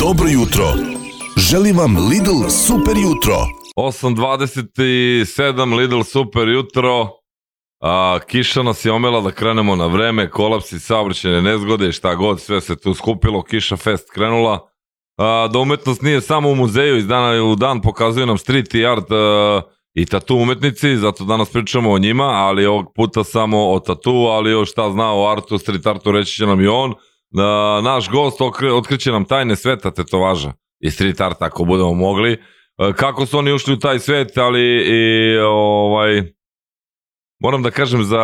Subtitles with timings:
[0.00, 0.64] Dobro jutro.
[1.36, 3.36] Želim vam Lidl super jutro.
[3.76, 7.08] 8.27 Lidl super jutro.
[7.80, 12.40] A, kiša nas je omela da krenemo na vreme, kolapsi, saobraćene nezgode i šta god,
[12.40, 14.68] sve se tu skupilo, kiša fest krenula.
[15.18, 18.86] A, da umetnost nije samo u muzeju, iz dana u dan pokazuju nam street i
[18.86, 19.62] art a,
[19.94, 24.54] i tatu umetnici, zato danas pričamo o njima, ali ovog puta samo o tatu, ali
[24.54, 26.94] o šta zna o artu, street artu, reći će nam i on.
[27.30, 32.32] Da, naš gost okre, otkriće nam tajne sveta tetovaža i street art ako budemo mogli.
[32.32, 36.22] E, Kako su oni ušli u taj svet, ali i ovaj
[37.42, 38.22] moram da kažem za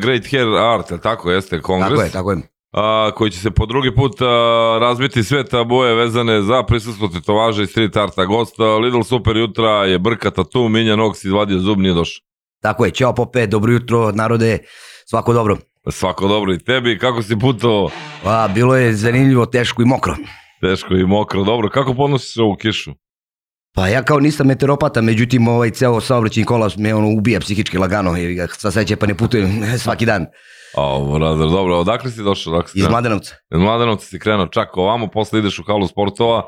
[0.00, 1.90] Great Hair Art, tako jeste kongres?
[1.90, 2.38] Tako je, tako je.
[2.72, 7.62] a, koji će se po drugi put a, razbiti sveta boje vezane za prisustvo tetovaža
[7.62, 8.24] i street arta.
[8.24, 12.22] Gost Lidl Super Jutra je Brka Tatu, Minja Nox izvadio zub, nije došao.
[12.62, 14.58] Tako je, ćao Pope, dobro jutro narode,
[15.06, 15.56] svako dobro.
[15.88, 17.90] Svako dobro i tebi, kako si putao?
[18.24, 20.14] A, bilo je zanimljivo, teško i mokro.
[20.60, 21.68] Teško i mokro, dobro.
[21.70, 22.92] Kako podnosiš ovu kišu?
[23.74, 28.16] Pa ja kao nisam meteoropata, međutim ovaj ceo saobraćajni kolas me ono ubija psihički lagano,
[28.16, 30.26] jer ga sa sreće pa ne putujem svaki dan.
[30.76, 32.52] O, brother, dobro, odakle si došao?
[32.52, 32.88] Odakle si Iz?
[32.88, 33.34] Mladenovca.
[33.54, 36.38] Iz Mladenovca si krenuo čak ovamo, posle ideš u halu sportova,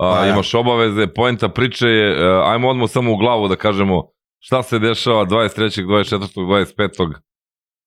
[0.00, 0.32] a, Pa, ja.
[0.32, 4.02] imaš obaveze, poenta priče je, a, ajmo odmah samo u glavu da kažemo
[4.38, 5.86] šta se dešava 23.
[5.86, 6.18] 24.
[6.36, 7.12] 25.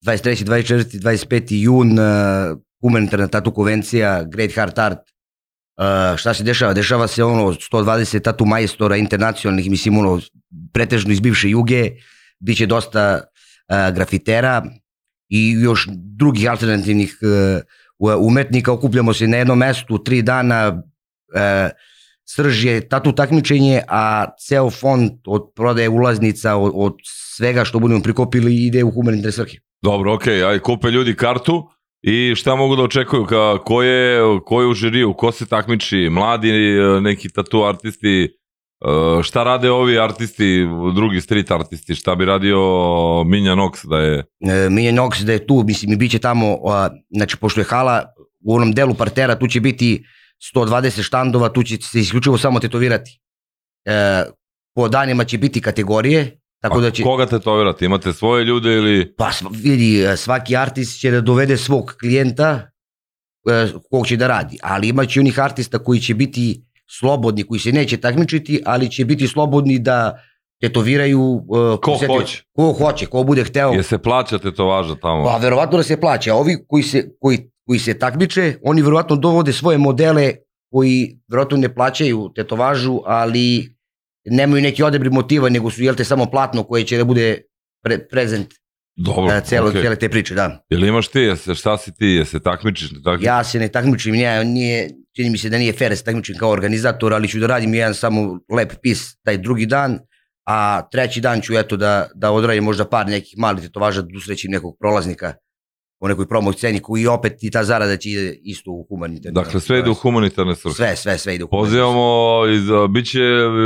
[0.02, 0.46] 23.
[0.46, 1.00] 24.
[1.00, 1.56] 25.
[1.62, 5.00] jun, uh, humanitarna tatu konvencija, Great Heart Art.
[5.80, 6.74] Uh, šta se dešava?
[6.74, 10.20] Dešava se ono 120 tatu majstora internacionalnih, mislim ono
[10.74, 11.92] pretežno iz bivše juge,
[12.40, 14.64] biće dosta uh, grafitera
[15.30, 17.18] i još drugih alternativnih
[18.00, 21.72] uh, umetnika, okupljamo se na jednom mestu, tri dana, uh,
[22.36, 26.96] srž je tatu takmičenje, a ceo fond od prodaje ulaznica, od, od
[27.36, 29.58] svega što budemo prikopili ide u humanitarne svrhe.
[29.82, 31.70] Dobro, okej, aj kupe ljudi kartu
[32.02, 36.10] i šta mogu da očekuju, ka, ko, je, ko je u žiriju, ko se takmiči,
[36.12, 42.26] mladi e, neki tatu artisti, e, šta rade ovi artisti, drugi street artisti, šta bi
[42.26, 42.60] radio
[43.26, 46.58] Minja Nox da je E, Miljan Nox da je tu, mislim, i bit će tamo,
[46.66, 48.04] a, znači, pošto je hala
[48.46, 50.04] u onom delu partera, tu će biti
[50.56, 53.20] 120 štandova, tu će se isključivo samo tetovirati.
[53.86, 54.24] E,
[54.76, 57.04] po danima će biti kategorije, tako A da će...
[57.04, 57.86] koga tetovirate?
[57.86, 59.14] Imate svoje ljude ili...
[59.18, 62.70] Pa vidi, svaki artist će da dovede svog klijenta
[63.50, 66.62] e, kog će da radi, ali imaće onih artista koji će biti
[67.00, 70.20] slobodni, koji se neće takmičiti, ali će biti slobodni da
[70.62, 72.20] tetoviraju e, Ko posetioce.
[72.20, 72.44] hoće.
[72.56, 73.72] Ko hoće, ko bude hteo.
[73.72, 75.24] Je se plaća tetovaža tamo?
[75.24, 76.36] Pa verovatno da se plaća.
[76.36, 80.34] Ovi koji se, koji, koji se takmiče, oni verovatno dovode svoje modele
[80.72, 83.76] koji verovatno ne plaćaju tetovažu, ali
[84.26, 87.42] nemaju neki odebri motiva, nego su, jel te, samo platno koje će da bude
[87.84, 88.54] pre, prezent
[88.96, 89.82] Dobro, e, celo, okej.
[89.82, 90.64] cele te priče, da.
[90.70, 92.92] Jel imaš ti, jesi, šta si ti, jesi se takmičiš?
[92.92, 93.26] Ne takmičiš?
[93.26, 96.38] Ja se ne takmičim, nije, nije, čini mi se da nije fair da se takmičim
[96.38, 100.00] kao organizator, ali ću da radim jedan samo lep pis taj drugi dan,
[100.46, 104.52] a treći dan ću eto da, da odradim možda par nekih malih tetovaža, da usrećim
[104.52, 105.34] nekog prolaznika
[106.00, 109.42] u nekoj promo sceni koji opet i ta zarada će ide isto u humanitarne.
[109.44, 110.76] Dakle, sve ide u humanitarne svrhe.
[110.76, 113.20] Sve, sve, sve ide u humanitarne Pozivamo, iz, bit će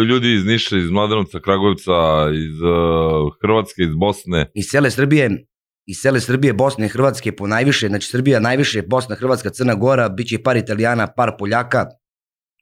[0.10, 1.92] ljudi iz Niša, iz Mladenovca, Kragujevca,
[2.34, 4.52] iz a, Hrvatske, iz Bosne.
[4.54, 5.46] iz cele Srbije,
[5.86, 10.10] iz cele Srbije, Bosne i Hrvatske po najviše, znači Srbija najviše, Bosna, Hrvatska, Crna Gora,
[10.10, 11.86] bit će par Italijana, par Poljaka,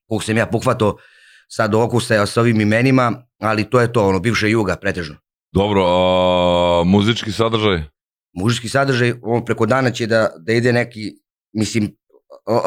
[0.10, 0.98] kog sam ja pohvato
[1.48, 5.16] sad okusa sa ovim imenima, ali to je to, ono, bivša juga, pretežno.
[5.54, 7.84] Dobro, a, muzički sadržaj?
[8.34, 11.12] Mužički sadržaj, on preko dana će da, da ide neki,
[11.54, 11.96] mislim,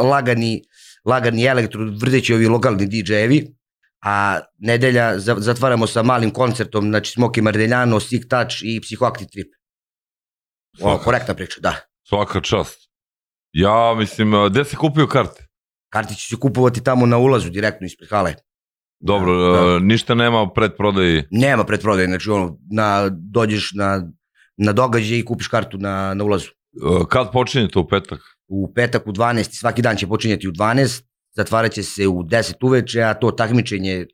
[0.02, 0.62] lagani,
[1.04, 3.54] lagani elektro, vrdeći ovi lokalni DJ-evi,
[4.02, 9.46] a nedelja za- zatvaramo sa malim koncertom, znači Smoky Mardeljano, Sick Touch i Psychoactive Trip.
[10.74, 11.04] O, Svaka.
[11.04, 11.74] korektna priča, da.
[12.02, 12.90] Svaka čast.
[13.52, 15.46] Ja, mislim, gde se kupio karte?
[15.88, 18.34] Kartići će se kupovati tamo na ulazu, direktno ispred hale.
[19.00, 19.78] Dobro, Da, da.
[19.78, 21.22] ništa nema pred prodaji.
[21.30, 24.10] Nema pretprodaje, znači ono, na, dođeš na,
[24.56, 26.50] na događaj i kupiš kartu na, na ulazu.
[26.82, 28.20] A, Kad počinjete u petak?
[28.48, 31.02] U petak u 12, svaki dan će počinjati u 12,
[31.36, 34.06] zatvarat će se u 10 uveče, a to takmičenje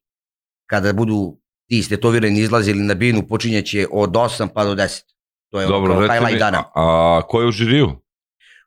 [0.66, 5.02] kada budu ti istetovirani izlazili na binu, počinjeće od 8 pa do 10.
[5.50, 6.58] To je Dobro, ono highlight dana.
[6.58, 7.90] a, a ko je u žiriju?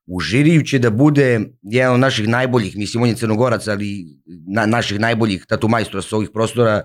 [0.05, 4.05] U žiriju će da bude jedan od naših najboljih, mislim on je crnogorac, ali
[4.55, 6.81] na, naših najboljih tatu majstora sa ovih prostora,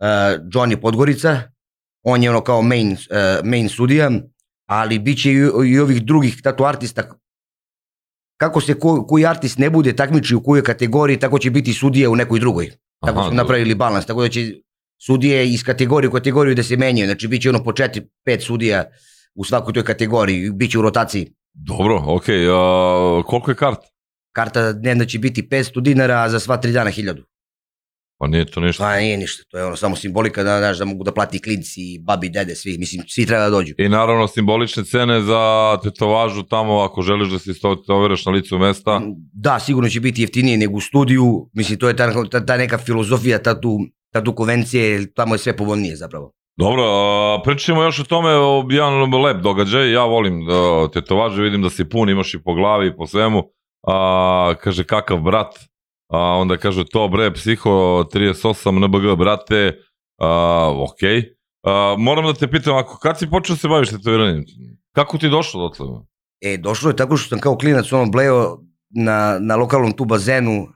[0.00, 0.06] uh,
[0.52, 1.42] Johnny Podgorica,
[2.06, 4.10] on je ono kao main, uh, main sudija,
[4.66, 7.02] ali bit će i, i ovih drugih tatu artista,
[8.36, 12.10] kako se ko, koji artist ne bude takmiči u kojoj kategoriji, tako će biti sudija
[12.10, 12.70] u nekoj drugoj.
[13.04, 14.52] Tako Aha, smo napravili balans, tako da će
[15.06, 18.42] sudije iz kategorije u kategoriju da se menjaju, znači bit će ono po četiri, pet
[18.42, 18.84] sudija
[19.34, 21.32] u svakoj toj kategoriji, bit će u rotaciji.
[21.52, 22.48] Dobro, okej.
[22.50, 23.86] a, koliko je karta?
[24.36, 27.22] karta dnevna će biti 500 dinara, a za sva tri dana 1000.
[28.18, 28.84] Pa nije to ništa.
[28.84, 31.80] Pa nije ništa, to je ono samo simbolika da, znaš, da mogu da plati klinci,
[32.02, 33.74] babi, dede, svi, mislim, svi treba da dođu.
[33.78, 39.00] I naravno simbolične cene za tetovažu tamo ako želiš da se tetoviraš na licu mesta.
[39.32, 42.78] Da, sigurno će biti jeftinije nego u studiju, mislim, to je ta, ta, ta neka
[42.78, 43.78] filozofija, ta tu,
[44.12, 46.32] ta tu konvencije, tamo je sve povoljnije zapravo.
[46.58, 51.62] Dobro, a, pričamo još o tome, o jedan lep događaj, ja volim da, tetovaže, vidim
[51.62, 53.42] da si pun, imaš i po glavi i po svemu,
[53.86, 55.54] a, kaže kakav brat,
[56.08, 59.78] a, onda kaže to bre, psiho 38 NBG, brate,
[60.18, 61.02] a, ok,
[61.62, 64.44] a, moram da te pitam, ako kad si počeo da se baviš tetoviranjem,
[64.92, 66.06] kako ti je došlo do toga?
[66.40, 68.58] E, došlo je tako što sam kao klinac ono bleo
[68.90, 70.66] na, na lokalnom tu bazenu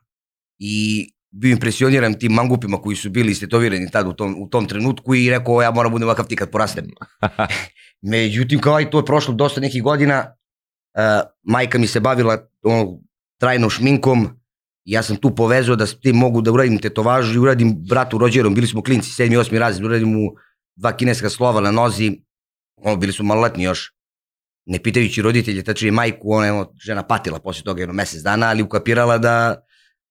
[0.59, 5.15] i bio impresioniran tim mangupima koji su bili istetovirani tad u tom, u tom trenutku
[5.15, 6.87] i rekao ja moram budem ovakav ti kad porastem.
[8.13, 10.25] Međutim, kao i to je prošlo dosta nekih godina,
[10.99, 12.99] uh, majka mi se bavila ono,
[13.41, 14.40] trajnom šminkom,
[14.93, 18.55] ja sam tu povezao da s tim mogu da uradim tetovažu i uradim bratu rođerom,
[18.55, 19.33] bili smo klinci, 7.
[19.33, 19.59] i 8.
[19.59, 20.33] razred, uradim mu
[20.77, 22.11] dva kineska slova na nozi,
[22.77, 23.93] ono, bili su maloletni još,
[24.67, 28.63] ne pitajući roditelje, tačnije majku, ona je žena patila posle toga jedno mesec dana, ali
[28.63, 29.63] ukapirala da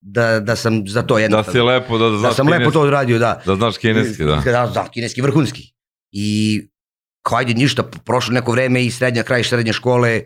[0.02, 1.42] da, da sam za to jedno.
[1.42, 3.42] Da si lepo, da, da znaš sam lepo to odradio, da.
[3.46, 4.42] Da znaš kineski, da.
[4.46, 5.74] Da, da, kineski vrhunski.
[6.12, 6.62] I
[7.22, 10.24] kao ajde ništa, prošlo neko vreme i srednja, kraj srednje škole,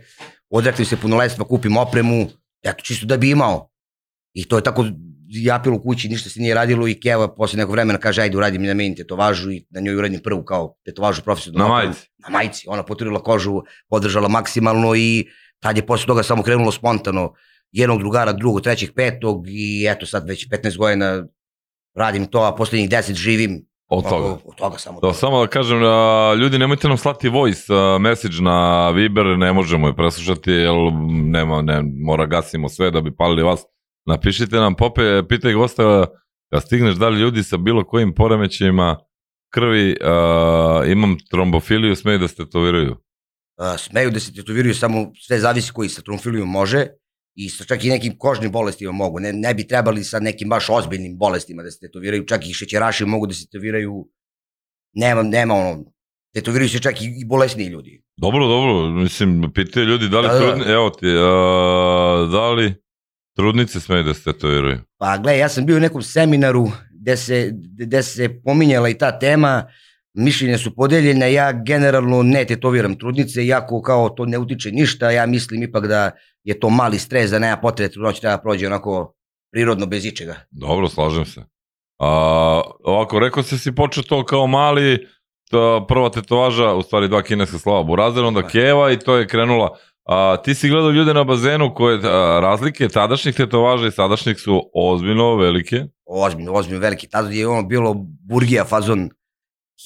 [0.49, 2.29] odrekli se punoletstva, kupim opremu,
[2.63, 3.72] eto, čisto da bi imao.
[4.33, 4.85] I to je tako
[5.27, 8.61] japilo u kući, ništa se nije radilo i Keva posle nekog vremena kaže ajde uradim
[8.61, 11.73] mi na meni tetovažu i na njoj uradim prvu kao tetovažu profesionalnu.
[11.73, 12.09] Na majici?
[12.17, 12.65] Na majici.
[12.67, 15.27] Ona poturila kožu, podržala maksimalno i
[15.59, 17.33] tad je posle toga samo krenulo spontano
[17.71, 21.25] jednog drugara, drugog, trećeg, petog i eto sad već 15 godina
[21.95, 24.37] radim to, a poslednjih 10 živim Od toga.
[24.45, 24.95] Od toga samo.
[24.95, 25.13] Da, toga.
[25.13, 25.77] samo da kažem,
[26.41, 30.73] ljudi nemojte nam slati voice message na Viber, ne možemo je preslušati, jer
[31.09, 33.65] nema, ne, mora gasimo sve da bi palili vas.
[34.05, 36.05] Napišite nam, pope, pitaj gosta
[36.53, 38.97] kad stigneš da li ljudi sa bilo kojim poremećajima
[39.53, 42.95] krvi, a, imam trombofiliju, smeju da se tetoviraju.
[43.57, 46.87] A, smeju da se tetoviraju, samo sve zavisi koji sa tromfilijom može
[47.35, 49.19] i sa čak i nekim kožnim bolestima mogu.
[49.19, 53.05] Ne, ne bi trebali sa nekim baš ozbiljnim bolestima da se tetoviraju, čak i šećeraši
[53.05, 54.07] mogu da se tetoviraju,
[54.93, 55.83] nema, nema ono,
[56.33, 58.03] tetoviraju se čak i, i bolesniji ljudi.
[58.17, 60.39] Dobro, dobro, mislim, pitaju ljudi da li, Da, da.
[60.39, 62.82] trudni, evo ti, a, da li
[63.35, 64.79] trudnice smeju da se tetoviraju?
[64.97, 69.19] Pa gle, ja sam bio u nekom seminaru gde se, gde se pominjala i ta
[69.19, 69.63] tema,
[70.13, 75.25] mišljenja su podeljene, ja generalno ne tetoviram trudnice, iako kao to ne utiče ništa, ja
[75.25, 76.11] mislim ipak da
[76.43, 79.13] je to mali stres, da nema potrebe trudnoć treba da prođe onako
[79.51, 80.35] prirodno bez ičega.
[80.51, 81.41] Dobro, slažem se.
[81.99, 85.07] A, ovako, rekao si si počeo to kao mali,
[85.51, 88.47] ta prva tetovaža, u stvari dva kineska slova, Burazer, onda Da.
[88.47, 89.77] Keva i to je krenula.
[90.05, 94.61] A, ti si gledao ljude na bazenu koje a, razlike tadašnjih tetovaža i sadašnjih su
[94.75, 95.83] ozbiljno velike.
[96.05, 97.09] Ozbiljno, ozbiljno veliki.
[97.09, 97.95] Tada je ono bilo
[98.29, 99.09] burgija fazon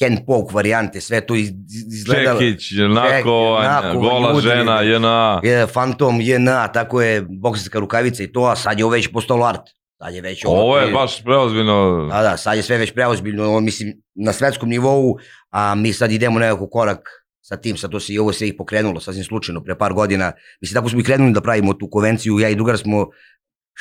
[0.01, 1.51] hand poke varijante, sve to iz-
[1.93, 2.39] izgledalo.
[2.39, 3.59] Čekić, Nako,
[3.93, 5.39] gola ljudi, žena, JNA.
[5.43, 9.45] Je, Phantom, JNA, tako je bokserska rukavica i to, a sad je ovo već postalo
[9.45, 9.61] art.
[9.97, 12.07] Sad je već ono Ovo je baš preozbiljno.
[12.11, 15.17] Da, da, sad je sve već preozbiljno, mislim, na svetskom nivou,
[15.51, 17.09] a mi sad idemo nekako korak
[17.47, 20.31] sa tim, sad to se i ovo se i pokrenulo, sasvim slučajno, pre par godina.
[20.61, 23.07] Mislim, tako smo i krenuli da pravimo tu konvenciju, ja i drugar smo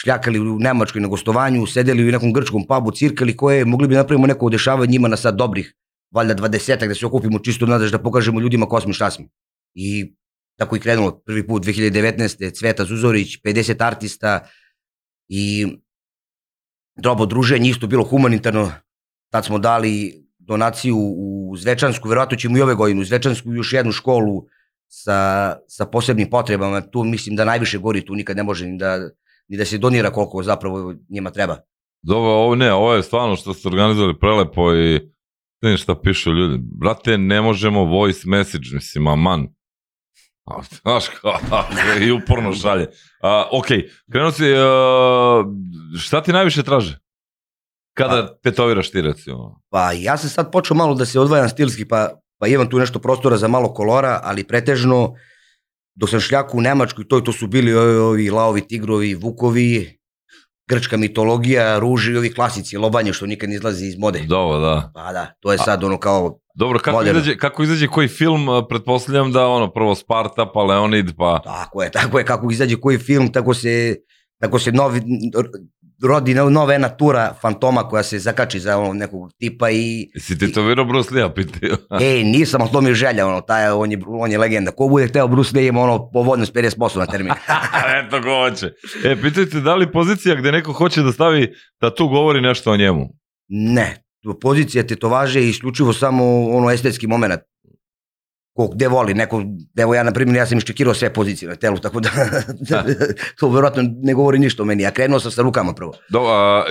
[0.02, 4.04] šljakali u Nemačkoj na gostovanju, sedeli u nekom grčkom pubu, cirkali koje mogli bi da
[4.04, 5.74] napravimo neko dešavanje njima na sad dobrih,
[6.14, 9.26] valjda dvadesetak, da se okupimo čisto nadaš da pokažemo ljudima ko smo i šta smo.
[9.74, 10.14] I
[10.58, 12.58] tako i krenulo prvi put 2019.
[12.58, 14.46] Cveta Zuzorić, 50 artista
[15.28, 15.66] i
[16.96, 18.72] drobo druženje, isto bilo humanitarno.
[19.32, 23.92] Tad smo dali donaciju u Zvečansku, verovatno ćemo i ove godine u Zvečansku još jednu
[23.92, 24.46] školu
[24.88, 26.80] sa, sa posebnim potrebama.
[26.80, 28.98] Tu mislim da najviše gori, tu nikad ne može ni da,
[29.48, 31.56] ni da se donira koliko zapravo njima treba.
[32.02, 35.00] Dobro, ovo ne, ovo je stvarno što ste organizovali prelepo i
[35.62, 36.58] ne šta pišu ljudi.
[36.80, 39.46] Brate, ne možemo voice message, mislim, aman.
[40.44, 41.38] A, Znaš kao,
[42.06, 42.86] i uporno šalje.
[43.22, 43.66] A, ok,
[44.12, 45.44] krenuo si, a,
[45.98, 47.05] šta ti najviše traže?
[47.96, 49.60] Kada tetoviraš ti, recimo?
[49.70, 52.98] Pa ja sam sad počeo malo da se odvajam stilski, pa, pa imam tu nešto
[52.98, 55.14] prostora za malo kolora, ali pretežno
[55.94, 59.98] dok sam šljaku u Nemačkoj, to, to su bili ovi, ovi laovi, tigrovi, vukovi,
[60.68, 64.20] grčka mitologija, ruži i ovi klasici, lobanje što nikad ne izlazi iz mode.
[64.28, 64.90] Dobro, da.
[64.94, 67.20] Pa da, to je sad ono kao, Dobro, kako Moderno.
[67.20, 71.40] izađe, kako izađe koji film, a, pretpostavljam da ono, prvo Sparta, pa Leonid, pa...
[71.44, 73.96] tako je, tako je, kako izađe koji film, tako se,
[74.40, 75.00] tako se novi,
[76.02, 80.38] rodi no- nova jedna tura fantoma koja se zakači za ono nekog tipa i Si
[80.38, 81.76] ti to viro Bruce Lee-a pitao?
[82.00, 84.70] ej nisam, ali to mi je želja, ono, taj, on, je, on je legenda.
[84.70, 87.32] Ko bude hteo Bruce Lee ima ono povodnost 50% na termin.
[88.06, 88.70] Eto ko hoće.
[89.04, 92.76] E, pitajte da li pozicija gde neko hoće da stavi da tu govori nešto o
[92.76, 93.08] njemu?
[93.48, 94.04] ne,
[94.40, 97.40] pozicija tetovaže je isključivo samo ono estetski moment.
[98.56, 99.42] Ko gde voli, neko,
[99.76, 102.10] evo ja na primjer, ja sam iščekirao sve pozicije na telu, tako da
[103.40, 104.82] to verovatno ne govori ništa o meni.
[104.82, 105.92] Ja krenuo sam sa rukama prvo.
[106.08, 106.64] Do, a,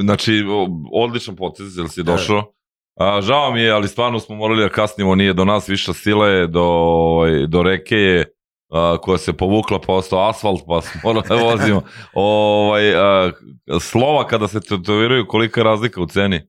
[0.00, 0.44] znači,
[0.92, 2.12] odličan potez, jel si Da.
[2.12, 2.52] došao?
[2.96, 6.46] A, žao mi je, ali stvarno smo morali da kasnimo, nije do nas viša sile,
[6.46, 8.24] do, ovaj, do reke je,
[8.70, 11.82] a, koja se povukla, pa ostao asfalt, pa smo morali da vozimo.
[12.14, 13.32] ovaj, a,
[13.80, 16.40] slova kada se tetoviraju, kolika je razlika u ceni?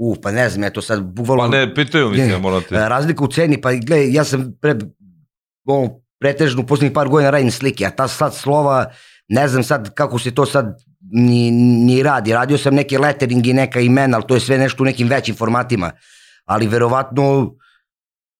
[0.00, 1.42] U, pa ne znam, eto sad bukvalno...
[1.42, 2.38] Pa ne, pitaju mi se, Ne.
[2.38, 2.74] moram ti.
[2.74, 4.74] E, Razlika u ceni, pa gledaj, ja sam pre,
[5.66, 8.84] ono, pretežno u poslednjih par godina radim slike, a ta sad slova,
[9.28, 10.76] ne znam sad kako se to sad
[11.12, 12.32] ni, ni radi.
[12.32, 15.36] Radio sam neke lettering i neka imena, ali to je sve nešto u nekim većim
[15.36, 15.90] formatima.
[16.44, 17.54] Ali verovatno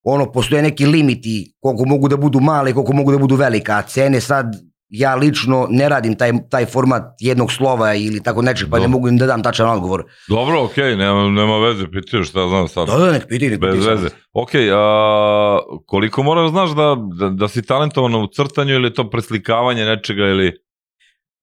[0.03, 3.83] ono, postoje neki limiti koliko mogu da budu male, koliko mogu da budu velika, a
[3.83, 4.57] cene sad
[4.89, 8.91] ja lično ne radim taj, taj format jednog slova ili tako nečeg, pa ne Dobro.
[8.91, 10.05] mogu im da dam tačan odgovor.
[10.29, 12.87] Dobro, okej, nema, nema veze, pitaju šta znam sad.
[12.89, 14.09] Da, da, nek piti, nek Bez veze.
[14.33, 19.11] Ok, a, koliko moraš da znaš da, da, da si talentovan u crtanju ili to
[19.11, 20.53] preslikavanje nečega ili...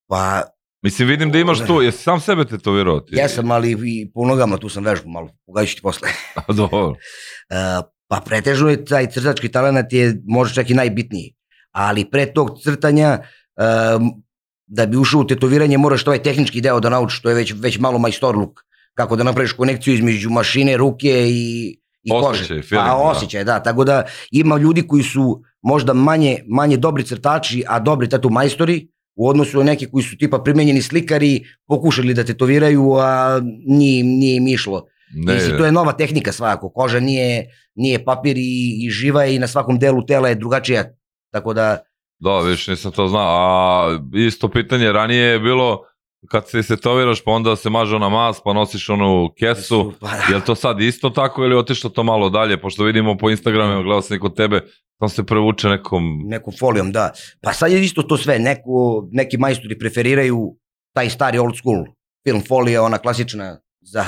[0.07, 0.41] Pa,
[0.85, 3.15] Mislim, vidim da imaš tu, jesi sam sebe tetovirao ti?
[3.15, 6.09] Jesam, ali i po nogama tu sam vežbu malo, pogađu ti posle.
[6.57, 6.87] Dobro.
[6.87, 6.95] Uh,
[8.09, 11.34] pa pretežno je taj crtački talent je možda čak i najbitniji.
[11.75, 14.23] Ali pre tog crtanja, um,
[14.67, 17.79] da bi ušao u tetoviranje, moraš ovaj tehnički deo da naučiš, to je već, već
[17.79, 18.61] malo majstorluk.
[18.93, 22.67] Kako da napraviš konekciju između mašine, ruke i, i Osjećaj, kože.
[22.69, 23.09] feeling, pa, da.
[23.09, 23.59] osjećaj, da.
[23.63, 28.87] Tako da ima ljudi koji su možda manje, manje dobri crtači, a dobri tatu majstori,
[29.15, 34.37] u odnosu na neke koji su tipa primenjeni slikari, pokušali da tetoviraju, a nije, nije
[34.37, 34.85] im išlo.
[35.15, 36.69] Ne, Mislim, to je nova tehnika svakako.
[36.69, 40.83] Koža nije, nije papir i, i živa je i na svakom delu tela je drugačija.
[41.35, 41.77] Tako da,
[42.19, 43.27] da, viš, nisam to znao.
[43.27, 45.81] A isto pitanje, ranije je bilo
[46.29, 49.93] kad se setoviraš pa onda se maže ona mas pa nosiš onu kesu.
[49.99, 52.61] pa, Je li to sad isto tako ili otišlo to malo dalje?
[52.61, 54.61] Pošto vidimo po Instagramu, gledao sam i kod tebe,
[54.99, 56.21] tam se prevuče nekom...
[56.25, 57.11] nekom folijom, da.
[57.41, 58.39] Pa sad je isto to sve.
[58.39, 60.57] Neko, neki majstori preferiraju
[60.93, 61.85] taj stari old school.
[62.27, 64.03] Film folija, ona klasična za,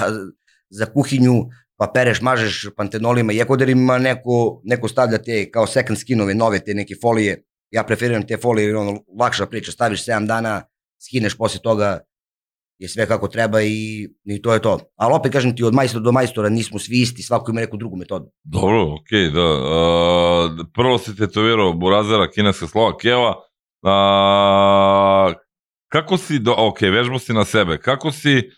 [0.69, 1.33] za kuhinju,
[1.77, 6.73] pa pereš, mažeš pantenolima i ekoderima, neko, neko stavlja te kao second skinove, nove te
[6.73, 7.43] neke folije.
[7.71, 10.61] Ja preferiram te folije, jer je ono, lakša priča, staviš 7 dana,
[10.99, 11.99] skineš posle toga,
[12.79, 14.79] je sve kako treba i, i to je to.
[14.95, 17.95] Ali opet kažem ti, od majstora do majstora nismo svi isti, svako ima neku drugu
[17.95, 18.31] metodu.
[18.43, 19.41] Dobro, okej, da.
[19.41, 23.35] A, prvo si tetovirao Burazera, kineska slova, Keva.
[23.83, 25.33] A,
[25.87, 28.49] kako si, do, ok, vežbu si na sebe, kako si,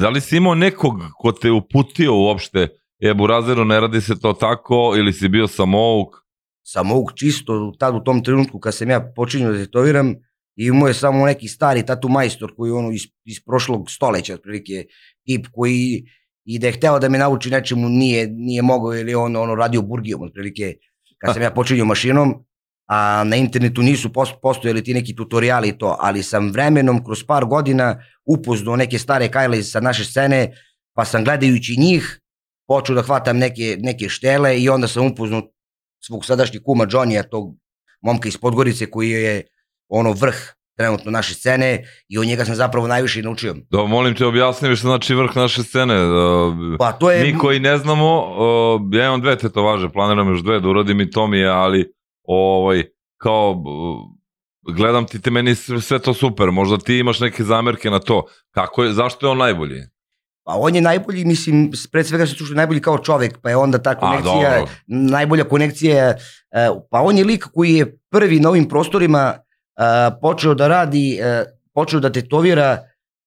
[0.00, 2.68] da li si imao nekog ko te uputio uopšte,
[3.00, 6.24] e, Burazeru, ne radi se to tako, ili si bio samouk?
[6.64, 10.14] samouk čisto tad u tom trenutku kad sam ja počinio da tetoviram
[10.56, 14.34] i imao je samo neki stari tatu majstor koji je ono iz, iz prošlog stoleća
[14.34, 14.84] otprilike
[15.26, 16.04] tip koji
[16.44, 19.82] i da je hteo da me nauči nečemu nije, nije mogao ili on ono radio
[19.82, 20.74] burgijom otprilike
[21.18, 22.44] kad sam ja počinio mašinom
[22.86, 27.24] a na internetu nisu post, postojali ti neki tutoriali i to, ali sam vremenom kroz
[27.26, 30.52] par godina upoznao neke stare kajle sa naše scene,
[30.94, 32.20] pa sam gledajući njih
[32.68, 35.42] počeo da hvatam neke, neke štele i onda sam upoznao
[36.06, 37.56] svog sadašnjeg kuma Johnny-a, tog
[38.02, 39.42] momka iz Podgorice koji je
[39.88, 40.36] ono vrh
[40.76, 43.54] trenutno naše scene i od njega sam zapravo najviše naučio.
[43.70, 45.94] Da, molim te, objasni mi što znači vrh naše scene.
[45.94, 47.24] Da, Pa to je...
[47.24, 48.26] Mi koji ne znamo,
[48.92, 51.93] ja imam dve tetovaže, planiram još dve da uradim i to mi je, ali
[52.24, 52.84] ovaj,
[53.16, 53.62] kao
[54.72, 58.24] gledam ti te meni sve, to super, možda ti imaš neke zamerke na to.
[58.50, 59.82] Kako je, zašto je on najbolji?
[60.44, 63.56] Pa on je najbolji, mislim, pred svega se što je najbolji kao čovek, pa je
[63.56, 64.72] onda ta konekcija, dobro.
[64.86, 66.16] najbolja konekcija, e,
[66.90, 69.40] pa on je lik koji je prvi na ovim prostorima e,
[70.20, 72.78] počeo da radi, e, počeo da tetovira,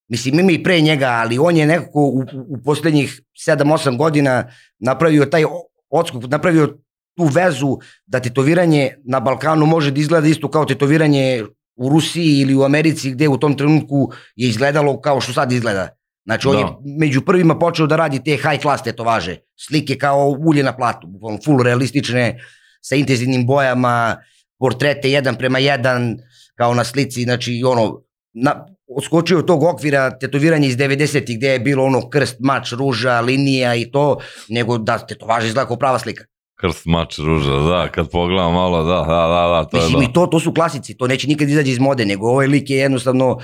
[0.08, 4.44] mislim ima i pre njega, ali on je nekako u, u poslednjih 7-8 godina
[4.80, 5.44] napravio taj
[5.89, 6.77] odskok, napravio
[7.17, 11.43] tu vezu da tetoviranje na Balkanu može da izgleda isto kao tetoviranje
[11.75, 15.89] u Rusiji ili u Americi gde u tom trenutku je izgledalo kao što sad izgleda.
[16.25, 16.59] Znači on Da.
[16.59, 21.07] je među prvima počeo da radi te high class tetovaže, slike kao ulje na platu,
[21.45, 22.39] full realistične,
[22.81, 24.17] sa intenzivnim bojama,
[24.59, 26.17] portrete jedan prema jedan,
[26.55, 28.01] kao na slici, znači ono,
[28.33, 33.21] na, odskočio od tog okvira tetoviranja iz 90-ih gde je bilo ono krst, mač, ruža,
[33.21, 34.17] linija i to,
[34.50, 36.24] nego da tetovaže izgleda kao prava slika.
[36.60, 40.14] Krst mač ruža, da, kad pogledam malo, da, da, da, da, to Mislim, je i
[40.14, 43.38] to, to su klasici, to neće nikad izaći iz mode, nego ovaj lik je jednostavno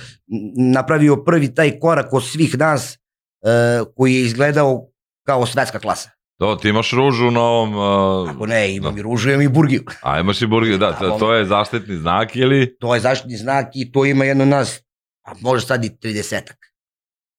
[0.73, 2.97] napravio prvi taj korak od svih nas e,
[3.95, 4.87] koji je izgledao
[5.25, 6.09] kao svetska klasa.
[6.39, 6.57] da.
[6.57, 9.83] Ti imaš ružu na ovom, uh, Ako ne, imam i ružu, imam i burgiju.
[10.01, 12.77] a imaš i burger, da, to, to je zaštitni znak ili?
[12.79, 14.79] To je zaštitni znak i to ima jedno nas,
[15.25, 16.72] a može sad i 30-ak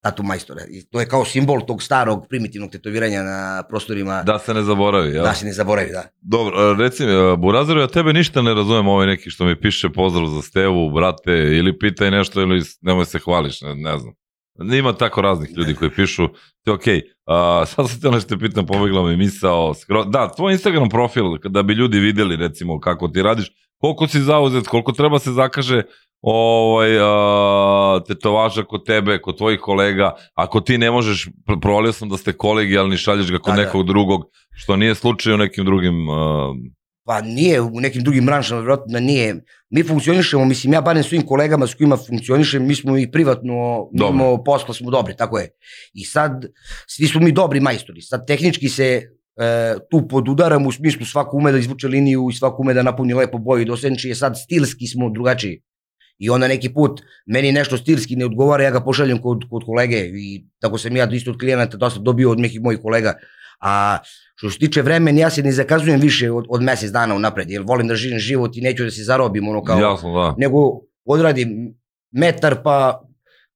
[0.04, 0.62] tatu majstora.
[0.70, 5.14] I to je kao simbol tog starog primitivnog tetoviranja na prostorima da, se ne zaboravi,
[5.14, 5.24] jel?
[5.24, 6.02] da se ne zaboravi, da.
[6.20, 9.60] Dobro, a, reci mi, a, Burazeru, ja tebe ništa ne razumem ovaj neki što mi
[9.60, 14.14] piše pozdrav za Stevu, brate, ili pitaj nešto ili nemoj se hvališ, ne, ne znam.
[14.78, 16.28] Ima tako raznih ljudi koji pišu,
[16.64, 17.02] to je okej.
[17.26, 19.74] A, sad sam te nešto pitam, pobegla mi misao.
[19.74, 20.04] Skro...
[20.04, 24.66] Da, tvoj Instagram profil, da bi ljudi videli recimo kako ti radiš, koliko si zauzet,
[24.66, 25.82] koliko treba se zakaže
[26.24, 32.08] ovaj, a, tetovaža kod tebe, kod tvojih kolega, ako ti ne možeš, pr- provalio sam
[32.08, 33.66] da ste kolegijalni, šalješ ga kod Da, da.
[33.66, 34.20] nekog drugog,
[34.56, 36.54] što nije slučaj u nekim drugim a,
[37.06, 39.44] Pa nije, u nekim drugim branšama, vjerojatno da nije.
[39.70, 44.44] Mi funkcionišemo, mislim, ja barem svojim kolegama s kojima funkcionišem, mi smo i privatno, mimo
[44.44, 45.48] posla smo dobri, tako je.
[45.94, 46.44] I sad,
[46.86, 48.00] svi smo mi dobri majstori.
[48.00, 52.62] Sad, tehnički se e, tu podudaramo u smislu svako ume da izvuče liniju i svako
[52.62, 55.60] ume da napuni lepo boju i dosenči je sad stilski smo drugačiji.
[56.18, 59.96] I onda neki put meni nešto stilski ne odgovara, ja ga pošaljem kod, kod kolege
[60.14, 63.14] i tako sam ja isto od klijenata dosta dobio od nekih mojih kolega.
[63.60, 63.98] A
[64.34, 67.62] što se tiče vremena, ja se ne zakazujem više od, od mesec dana unapred, jer
[67.62, 70.34] volim da živim život i neću da se zarobim, ono kao, Jasno, da.
[70.38, 70.58] nego
[71.04, 71.74] odradim
[72.12, 73.02] metar pa,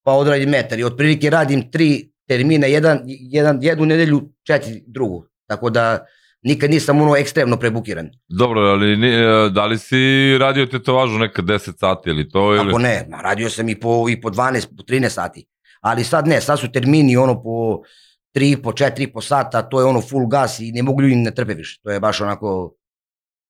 [0.03, 5.25] pa odradim metar i otprilike radim tri termina, jedan, jedan, jednu nedelju, četiri drugu.
[5.47, 6.07] Tako da
[6.43, 8.11] nikad nisam ono ekstremno prebukiran.
[8.29, 12.55] Dobro, ali e, da li si radio tetovažu nekad 10 sati ili to?
[12.55, 12.69] Ili...
[12.69, 15.47] Ako ne, radio sam i po, i po 12, po 13 sati.
[15.81, 17.83] Ali sad ne, sad su termini ono po
[18.35, 21.35] 3, po 4, po sata, to je ono full gas i ne mogu ljudi ne
[21.35, 21.81] trpe više.
[21.83, 22.75] To je baš onako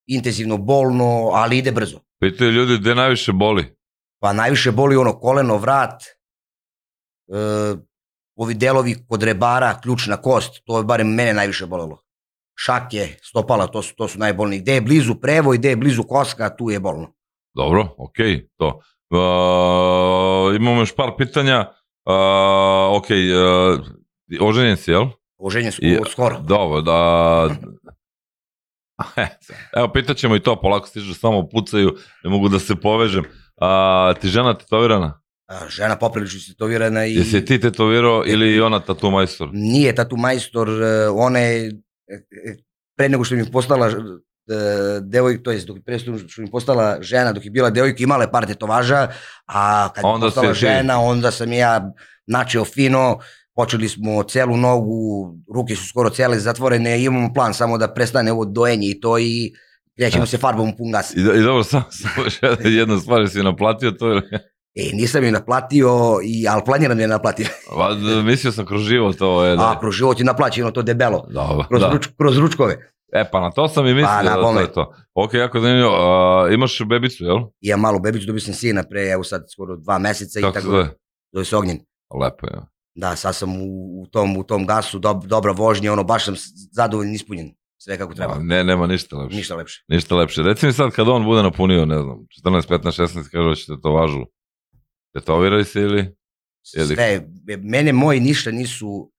[0.07, 1.99] intenzivno, bolno, ali ide brzo.
[2.19, 3.75] Pitaju ljudi gde najviše boli.
[4.19, 7.75] Pa najviše boli ono koleno, vrat, e,
[8.35, 12.01] ovi delovi kod rebara, ključna kost, to je barem mene najviše bolelo.
[12.65, 14.59] Šake, stopala, to su, to su najbolniji.
[14.59, 17.13] Gde je blizu prevoj, gde je blizu koska, tu je bolno.
[17.55, 18.67] Dobro, okej, to.
[19.09, 21.59] Uh, imamo još par pitanja.
[22.05, 23.79] Uh, okej, uh,
[24.41, 25.05] oženjen si, jel?
[25.37, 26.39] Oženjen su I- skoro.
[26.39, 27.49] Dobro, da...
[29.77, 33.23] Evo, pitaćemo i to, polako stižu, samo pucaju, ne mogu da se povežem.
[33.61, 35.21] A, ti žena tetovirana?
[35.47, 39.49] A, žena poprilično tetovirana i Jesi je ti tetovirao ili ona tatu majstor?
[39.53, 41.71] nije tatu majstor, e, ona je e, e,
[42.97, 43.93] pre nego što mi postala e,
[45.01, 48.23] devojka, to jest dok pre nego što mi postala žena, dok je bila devojka, imala
[48.23, 49.07] je par tetovaža,
[49.47, 51.91] a kad Onda je postala si žena, onda sam ja
[52.27, 53.19] načeo fino,
[53.55, 58.45] počeli smo celu nogu, ruke su skoro cele zatvorene, imamo plan samo da prestane ovo
[58.45, 59.53] dojenje i to i
[59.97, 61.13] krećemo se farbom pun gas.
[61.15, 61.83] I, do- i dobro, samo,
[62.23, 64.21] još jedna- stvar, jesi naplatio to ili...
[64.79, 65.89] E, nisam je naplatio,
[66.23, 67.45] i, ali planiram da je naplatim.
[67.77, 69.71] Va, mislio sam kroz život ovo je da...
[69.71, 71.89] A kroz život je naplaćeno to debelo, Dobro, kroz, da.
[71.89, 72.89] ruč, kroz ručkove.
[73.13, 74.93] E, pa na to sam i mislio Pa, na da to je to.
[75.13, 75.91] Ok, jako zanimljivo.
[75.91, 77.37] A, imaš bebicu, jel?
[77.61, 80.59] Imam malu bebicu, dobio sam sina pre, evo sad skoro dva meseca i Kako se
[80.59, 80.71] tako.
[80.71, 80.89] zove?
[81.33, 81.79] Zove se Ognjen.
[82.21, 82.61] Lepo je.
[82.95, 86.35] Da, sad sam u, u, tom, u tom gasu, dob, dobra vožnja, ono, baš sam
[86.71, 87.51] zadovoljan, ispunjen.
[87.77, 88.33] Sve kako treba.
[88.33, 89.37] A, ne, nema ništa lepše.
[89.37, 89.83] Ništa lepše.
[89.87, 90.41] Ništa lepše.
[90.43, 93.91] Reci mi sad kad on bude napunio, ne znam, 14, 15, 16, kaže hoćete to
[93.91, 94.25] važu.
[95.13, 96.15] Tetoviraj se ili?
[96.73, 96.95] Jeli?
[96.95, 97.27] Sve,
[97.63, 99.11] mene moji ništa nisu,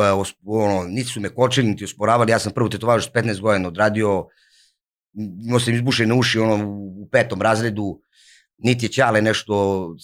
[0.00, 0.04] e,
[0.46, 2.32] ono, niti su me kočili, niti usporavali.
[2.32, 4.26] Ja sam prvu tetovažu s 15 godina odradio,
[5.46, 8.00] imao sam izbušene uši ono, u, petom razredu,
[8.58, 9.94] niti je Ćale nešto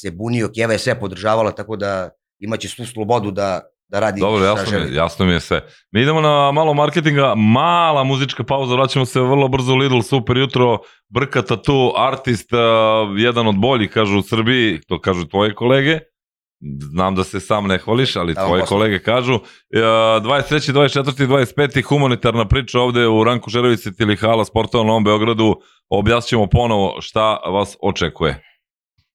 [0.00, 4.44] se, bunio, Keva je sve podržavala, tako da imaće svu slobodu da, da radi Dobro,
[4.44, 5.66] jasno mi, jasno mi je sve.
[5.92, 10.36] Mi idemo na malo marketinga, mala muzička pauza, vraćamo se vrlo brzo u Lidl, super
[10.36, 12.58] jutro, Brka Tatu, artist, uh,
[13.18, 15.98] jedan od boljih, kažu u Srbiji, to kažu tvoje kolege,
[16.90, 19.34] znam da se sam ne hvališ, ali Da, tvoje kolege kažu.
[19.34, 19.40] Uh,
[19.72, 20.72] 23.
[20.72, 21.26] 24.
[21.26, 21.82] 25.
[21.82, 25.54] humanitarna priča ovde u Ranku Žerovice ili Hala Sportova na Novom Beogradu,
[25.90, 28.47] objasnit ponovo šta vas očekuje.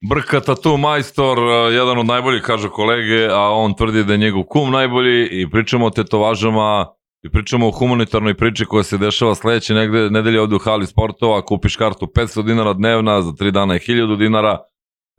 [0.10, 4.44] Brka Tatu majstor, uh, jedan od najboljih, kažu kolege, a on tvrdi da je njegov
[4.44, 6.88] kum najbolji i pričamo o tetovažama
[7.26, 11.46] i pričamo o humanitarnoj priči koja se dešava sledeće negde, nedelje ovde u hali sportova,
[11.46, 14.58] kupiš kartu 500 dinara dnevna, za 3 dana je 1000 dinara,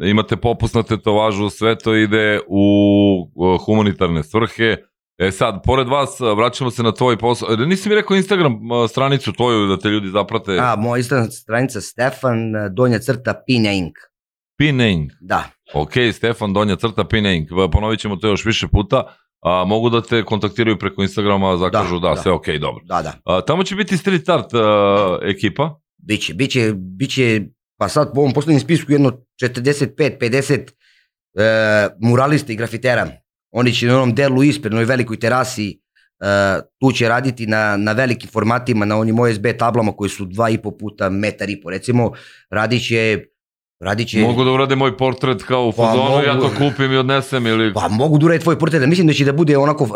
[0.03, 2.64] imate popust na tetovažu, sve to ide u
[3.35, 4.77] uh, humanitarne svrhe.
[5.18, 7.53] E sad, pored vas, vraćamo se na tvoj posao.
[7.53, 8.53] E, Nisi mi rekao Instagram
[8.88, 10.59] stranicu tvoju da te ljudi zaprate.
[10.61, 13.94] A, moja Instagram stranica Stefan, e, donja crta, Pinja Ink.
[14.56, 15.10] Pinning.
[15.20, 17.48] Da, Ok, Stefan Donja crta Pinning.
[17.72, 19.16] Ponovit ćemo to još više puta.
[19.40, 22.84] A, mogu da te kontaktiraju preko Instagrama, zakažu da, Da, da, sve ok, dobro.
[22.84, 23.12] Da, da.
[23.24, 25.80] A, tamo će biti street art a, ekipa.
[25.96, 27.42] Biće, biće, biće,
[27.78, 29.12] pa sad po ovom poslednjem spisku jedno
[29.42, 30.70] 45-50
[31.34, 33.08] e, muralista i grafitera.
[33.50, 37.92] Oni će na onom delu ispred, na velikoj terasi, e, tu će raditi na, na
[37.92, 42.12] velikim formatima, na onim OSB tablama koji su 2,5 puta metar i po, recimo,
[42.50, 43.24] radit će,
[43.85, 44.20] radit će...
[44.20, 46.49] Mogu da urade moj portret kao u Pa, fazonu, ja mogu.
[46.49, 47.73] to kupim i odnesem ili...
[47.75, 49.90] Pa mogu da urade tvoj portret, mislim da će da bude onako uh,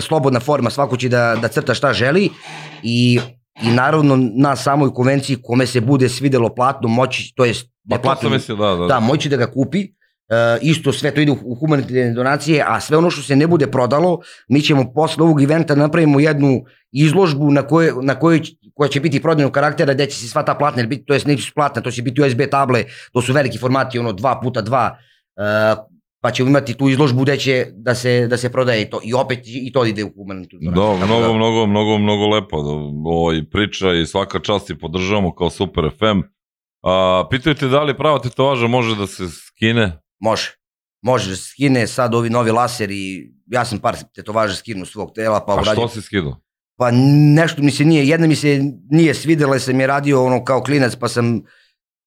[0.00, 2.30] slobodna forma, svako će da, da crta šta želi
[2.82, 3.20] i,
[3.62, 7.98] i naravno na samoj konvenciji kome se bude svidelo platno moći, to jest Pa ne
[7.98, 8.86] to platno, sam mislio, da, da.
[8.86, 9.88] da, moći da ga kupi,
[10.62, 14.20] isto sve to ide u, humanitarne donacije, a sve ono što se ne bude prodalo,
[14.48, 19.00] mi ćemo posle ovog eventa napravimo jednu izložbu na koje, na kojoj, će- koja će
[19.00, 21.82] biti prodajnog karaktera, gde će se sva ta platna, biti, to jest neće su platne,
[21.82, 24.90] to će biti USB table, to su veliki formati, ono 2 puta 2,
[25.76, 25.84] uh,
[26.22, 29.00] pa ćemo imati tu izložbu gde će da se, da se prodaje i to.
[29.04, 31.00] I opet i to ide u humanitarnu Da, donaciju.
[31.00, 32.62] Tako mnogo, mnogo, mnogo, mnogo lepo.
[32.62, 32.70] Da,
[33.04, 36.20] Ovaj, priča i svaka čast i podržavamo kao Super FM.
[36.82, 39.98] A, pitaju te da li prava tetovaža može da se skine?
[40.22, 40.50] Može.
[41.02, 45.52] Može da skine sad ovi novi laseri, ja sam par tetovaža skinuo svog tela, pa
[45.52, 46.36] A uradio što si skidao?
[46.78, 46.90] Pa
[47.34, 50.96] nešto mi se nije, jedna mi se nije svidela, sam je radio ono kao klinac,
[50.96, 51.42] pa sam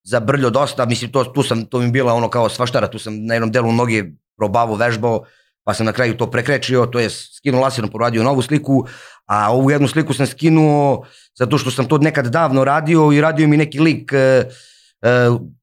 [0.04, 3.34] zabrljao dosta, mislim to, tu sam, to mi bila ono kao svaštara, tu sam na
[3.34, 4.04] jednom delu noge
[4.36, 5.24] probavao, vežbao,
[5.64, 8.86] pa sam na kraju to prekrečio, to je skinuo laserom, poradio novu sliku,
[9.26, 11.04] a ovu jednu sliku sam skinuo
[11.38, 14.44] zato što sam to nekad davno radio i radio mi neki lik e,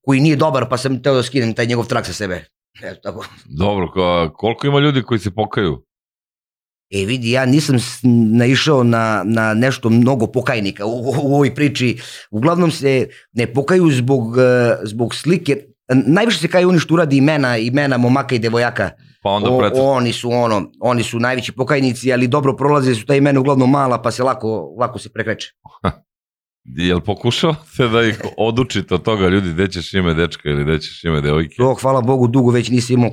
[0.01, 2.45] koji nije dobar, pa sam teo da skinem taj njegov trak sa sebe.
[2.83, 3.25] Eto tako.
[3.45, 3.87] Dobro,
[4.35, 5.83] koliko ima ljudi koji se pokaju?
[6.91, 7.75] E vidi, ja nisam
[8.37, 11.97] naišao na, na nešto mnogo pokajnika u, u, u ovoj priči.
[12.31, 15.57] Uglavnom se ne pokaju zbog, eh, zbog slike.
[15.89, 18.89] Najviše se kaju oni što uradi imena, imena momaka i devojaka.
[19.23, 23.15] Pa onda O, oni su ono, oni su najveći pokajnici, ali dobro prolaze su ta
[23.15, 25.53] imena uglavnom mala, pa se lako, lako se prekreće.
[26.65, 30.79] Jel pokušao se da ih odučite od toga, ljudi, gde ćeš ime dečka ili gde
[30.79, 31.55] ćeš ime devojke?
[31.57, 33.11] To, hvala Bogu, dugo već nisam imao,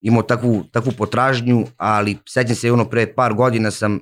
[0.00, 4.00] imao takvu, takvu potražnju, ali sećam se ono pre par godina sam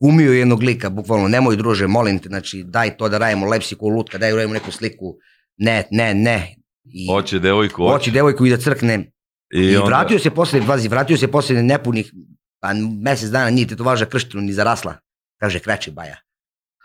[0.00, 3.74] umio jednog lika, bukvalno, nemoj druže, molim te, znači daj to da radimo, lep si
[3.74, 5.14] ko lutka, daj da radimo neku sliku,
[5.56, 6.56] ne, ne, ne.
[6.84, 7.92] I Hoće devojku, hoće.
[7.92, 9.10] hoće devojku i da crkne.
[9.54, 12.12] I, onda- vratio se posle, vazi, vratio se posle nepunih,
[12.60, 14.96] pa mesec dana nije te to važa krštinu ni zarasla.
[15.40, 16.16] Kaže, kreće baja.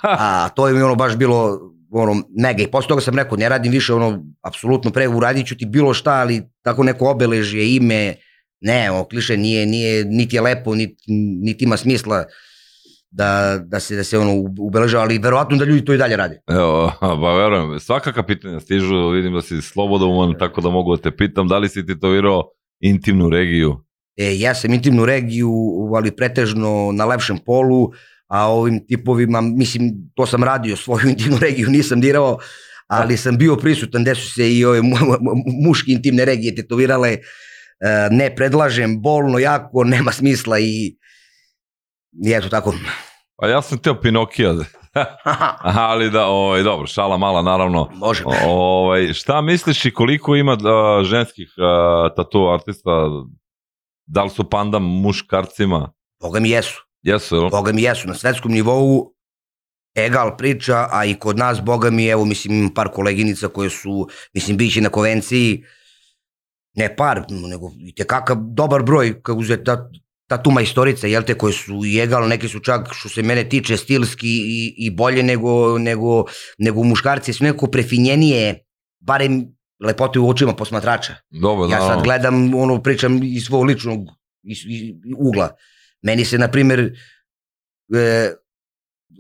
[0.03, 1.59] A to je mi ono baš bilo
[1.91, 2.63] ono mega.
[2.63, 5.93] I posle toga sam rekao ne radim više ono apsolutno pre uradit ću ti bilo
[5.93, 8.15] šta ali tako neko obeležje ime
[8.61, 11.03] ne ovo kliše nije nije niti je lepo niti,
[11.41, 12.25] niti ima smisla
[13.11, 16.41] da, da se da se ono ubeležava ali verovatno da ljudi to i dalje rade.
[16.47, 21.17] Evo, ba verujem, svakaka pitanja stižu, vidim da si slobodoman, tako da mogu da te
[21.17, 22.43] pitam, da li si tetovirao
[22.79, 23.77] intimnu regiju?
[24.17, 25.51] E, ja sam intimnu regiju,
[25.95, 27.91] ali pretežno na lepšem polu,
[28.29, 32.37] a ovim tipovima, mislim, to sam radio, svoju intimnu regiju nisam dirao,
[32.87, 35.31] ali sam bio prisutan gde su se i ove mu, mu,
[35.67, 37.09] muške intimne regije tetovirale.
[37.09, 37.19] E,
[38.11, 40.97] ne predlažem, bolno, jako, nema smisla i,
[42.25, 42.73] i eto tako.
[43.37, 44.53] Pa ja sam teo Pinokija,
[45.89, 47.89] ali da, ovaj, dobro, šala mala naravno.
[47.93, 48.23] Može.
[48.45, 50.57] Ovaj, šta misliš i koliko ima
[51.03, 51.49] ženskih
[52.15, 52.91] tatu artista?
[54.05, 55.91] Da li su panda muškarcima?
[56.21, 56.88] Boga mi jesu.
[57.01, 57.49] Jesu?
[57.51, 58.07] Boga mi jesu.
[58.07, 59.13] Na svetskom nivou
[59.95, 64.07] egal priča, a i kod nas, boga mi, evo, mislim, imam par koleginica koje su,
[64.33, 65.63] mislim, biće na konvenciji,
[66.75, 69.89] ne par, nego i tekakav dobar broj, kako uzeti ta,
[70.27, 73.49] ta tu majstorica, jel te, koje su i egal, neke su čak, što se mene
[73.49, 76.25] tiče, stilski i, i bolje nego, nego,
[76.57, 78.65] nego muškarci, su nekako prefinjenije,
[78.99, 79.45] barem
[79.85, 81.15] lepote u očima posmatrača.
[81.29, 83.99] Dobro, Ja sad gledam, ono, pričam iz svog ličnog
[84.43, 85.49] iz, iz, ugla.
[86.01, 86.93] Meni se, na primjer,
[87.95, 88.31] e,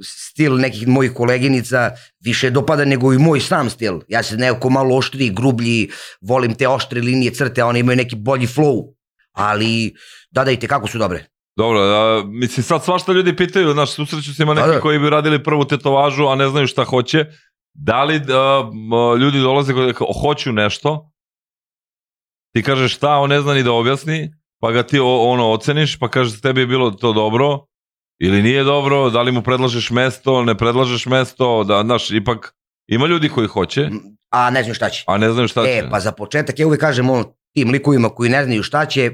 [0.03, 3.99] stil nekih mojih koleginica više dopada nego i moj sam stil.
[4.07, 5.89] Ja se nekako malo oštri, grublji,
[6.21, 8.93] volim te oštre linije crte, a one imaju neki bolji flow.
[9.31, 9.95] Ali,
[10.31, 11.25] da, da, i kako su dobre.
[11.55, 14.81] Dobro, a, mislim sad svašta ljudi pitaju, znaš, susreću se ima neki Da, da.
[14.81, 17.25] koji bi radili prvu tetovažu, a ne znaju šta hoće.
[17.73, 21.11] Da li a, m, ljudi dolaze koji hoću nešto,
[22.53, 26.07] ti kažeš šta, on ne zna ni da objasni, pa ga ti ono oceniš, pa
[26.09, 27.65] kažeš tebi je bilo to dobro,
[28.21, 32.53] ili nije dobro, da li mu predlažeš mesto, ne predlažeš mesto, da, znaš, ipak
[32.87, 33.89] ima ljudi koji hoće,
[34.29, 35.03] A ne znam šta će.
[35.07, 35.71] a ne znaju šta će.
[35.71, 39.11] E, pa za početak ja uvek kažem ono, tim likovima koji ne znaju šta će,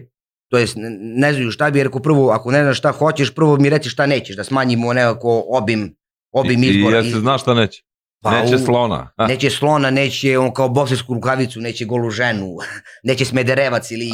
[0.52, 3.58] to jest ne- znaju šta bi, jer ako prvo, ako ne znaš šta hoćeš, prvo
[3.58, 5.96] mi reci šta nećeš, da smanjimo nekako obim,
[6.32, 6.98] obim I, i izbora.
[6.98, 7.84] ja se zna šta neće.
[8.24, 9.12] Pa Neće u- slona.
[9.30, 12.56] Neće slona, neće on kao boksersku rukavicu, neće golu ženu,
[13.04, 14.12] neće smederevac ili,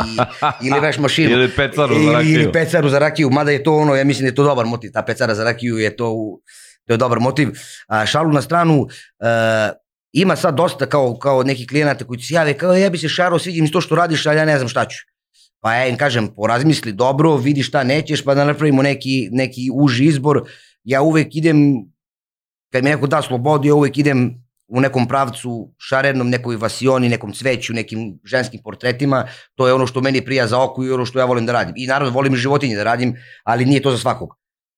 [0.62, 1.32] ili veš mašinu.
[1.32, 2.42] Ili pecaru za rakiju.
[2.42, 4.92] Ili pecaru za rakiju, mada je to ono, ja mislim da je to dobar motiv,
[4.94, 6.16] ta pecara za rakiju je to,
[6.88, 7.50] to je dobar motiv.
[7.88, 8.88] A, šalu na stranu,
[9.20, 9.26] e,
[10.14, 13.40] ima sad dosta kao, kao neki klijenata koji se jave, kao ja bi se šaro,
[13.40, 14.98] sviđa mi to što radiš, ali ja ne znam šta ću.
[15.62, 20.06] Pa ja im kažem, porazmisli dobro, vidi šta nećeš, pa da napravimo neki, neki uži
[20.06, 20.42] izbor.
[20.84, 21.74] Ja uvek idem,
[22.72, 27.34] kad mi neko da slobodu, ja uvek idem u nekom pravcu šarenom, nekoj vasioni, nekom
[27.34, 31.20] cveću, nekim ženskim portretima, to je ono što meni prija za oko i ono što
[31.20, 31.74] ja volim da radim.
[31.78, 34.38] I naravno volim životinje da radim, ali nije to za svakog.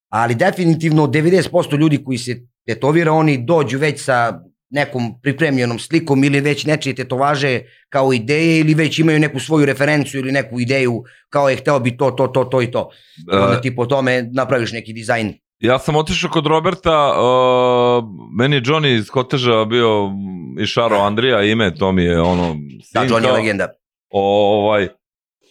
[0.10, 4.39] Ali definitivno 90% ljudi koji se tetovira, oni dođu već sa
[4.73, 10.19] nekom pripremljenom slikom ili već nečije tetovaže kao ideje ili već imaju neku svoju referenciju
[10.19, 12.89] ili neku ideju kao je hteo bi to, to, to, to i to.
[13.34, 15.34] I onda E, ti po tome napraviš neki dizajn.
[15.63, 18.04] Ja sam otišao kod Roberta, uh,
[18.38, 20.12] meni je Johnny iz Koteža bio
[20.60, 22.56] i Šaro Andrija, ime to mi je ono...
[22.93, 23.67] Da, Johnny je legenda.
[24.10, 24.88] Ovaj,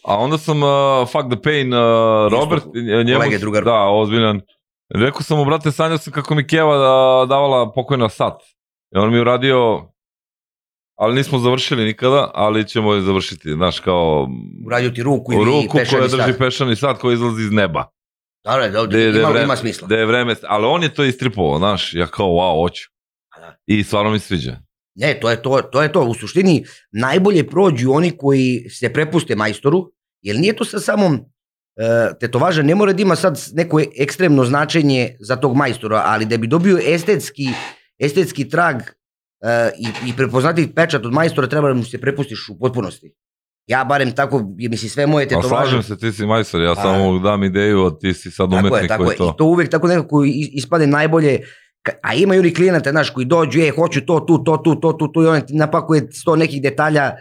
[0.03, 0.69] a onda sam uh,
[1.11, 1.79] Fuck the Pain, uh,
[2.31, 2.63] Robert,
[3.05, 3.63] njemu, kolege, drugar.
[3.63, 4.41] da, ozbiljan.
[4.95, 8.41] Rekao sam mu, brate, sanjao sam kako mi Keva da, davala pokojna sat.
[8.95, 9.81] I on mi je uradio,
[10.95, 14.27] ali nismo završili nikada, ali ćemo je završiti, znaš, kao
[14.65, 16.37] Uradio ti ruku ili ruku koja drži sat.
[16.37, 17.92] pešani sat koji izlazi iz neba.
[18.43, 19.87] Da, da, da, Da da ima, vreme- ima smisla.
[19.87, 22.83] Da je vreme, ali on je to istripovao, znaš, ja kao, wow, hoću.
[23.37, 23.55] Da.
[23.65, 24.57] I stvarno mi sviđa.
[24.95, 26.01] Ne, to je to, to je to.
[26.01, 31.19] U suštini najbolje prođu oni koji se prepuste majstoru, jer nije to sad samo e,
[32.19, 36.47] tetovaža ne mora da ima sad neko ekstremno značenje za tog majstora, ali da bi
[36.47, 37.47] dobio estetski,
[37.99, 38.85] estetski trag e,
[39.79, 43.13] i, i prepoznatljiv pečat od majstora treba da mu se prepustiš u potpunosti.
[43.67, 45.47] Ja barem tako, je, mislim, sve moje A tetovaže...
[45.49, 48.81] slažem se, ti si majstor, ja samo dam ideju, a ti si sad Tako umetnik
[48.81, 49.17] je, tako koji je.
[49.17, 49.31] to...
[49.35, 51.39] I to uvek tako nekako is- ispade najbolje,
[52.01, 54.93] a ima i oni klijenata, znaš, koji dođu, e, hoću to, tu, to, tu, to,
[54.93, 57.11] tu, tu, i on ti napakuje sto nekih detalja,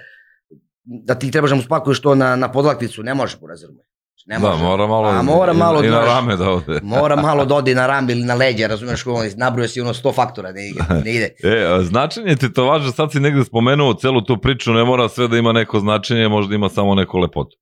[0.85, 3.85] da ti trebaš da mu spakuješ to na, na podlakticu, ne može, porazumije.
[4.27, 4.63] Ne Da, može.
[4.63, 6.81] mora malo, A mora i- malo, i, na znaš, rame da ode.
[6.95, 10.13] Mora malo da ode na rambi ili na leđa, razumeš, ko, nabruje si ono sto
[10.13, 11.29] faktora, ne, ide- ne ide.
[11.45, 15.37] E, a značenje tetovaža, sad si negde spomenuo celu tu priču, ne mora sve da
[15.37, 17.57] ima neko značenje, možda ima samo neku lepotu.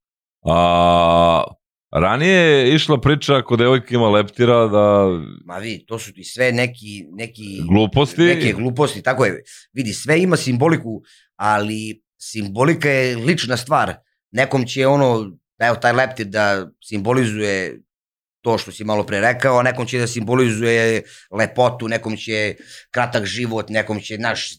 [0.44, 1.42] A,
[1.92, 5.07] ranije je išla priča ako devojka ima leptira da
[5.44, 9.42] Ma vidi, to su ti sve neki, neki gluposti, neke gluposti, tako je.
[9.73, 11.01] Vidi, sve ima simboliku,
[11.37, 13.94] ali simbolika je lična stvar.
[14.31, 17.81] Nekom će ono, evo taj leptir da simbolizuje
[18.42, 22.55] to što si malo pre rekao, a nekom će da simbolizuje lepotu, nekom će
[22.90, 24.53] kratak život, nekom će, znaš,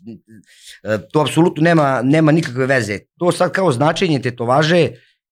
[0.84, 3.00] e, to apsolutno nema, nema nikakve veze.
[3.20, 4.90] To sad kao značenje tetovaže,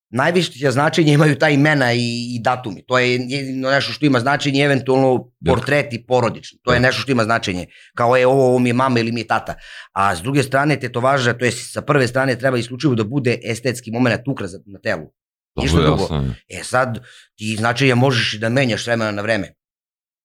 [0.09, 2.85] najviše značenje imaju ta imena i, i datumi.
[2.85, 6.59] To je jedino nešto što ima značenje, eventualno portreti porodični.
[6.63, 7.65] To je nešto što ima značenje.
[7.95, 9.55] Kao je ovo, ovo mi je mama ili mi je tata.
[9.93, 13.91] A s druge strane tetovaža, to je sa prve strane treba isključivo da bude estetski
[13.91, 15.11] moment ukras na telu.
[15.55, 16.01] Ništa Dobro, drugo.
[16.01, 16.59] jasno je.
[16.59, 16.99] E sad,
[17.35, 19.53] ti značenja možeš i da menjaš vremena na vreme.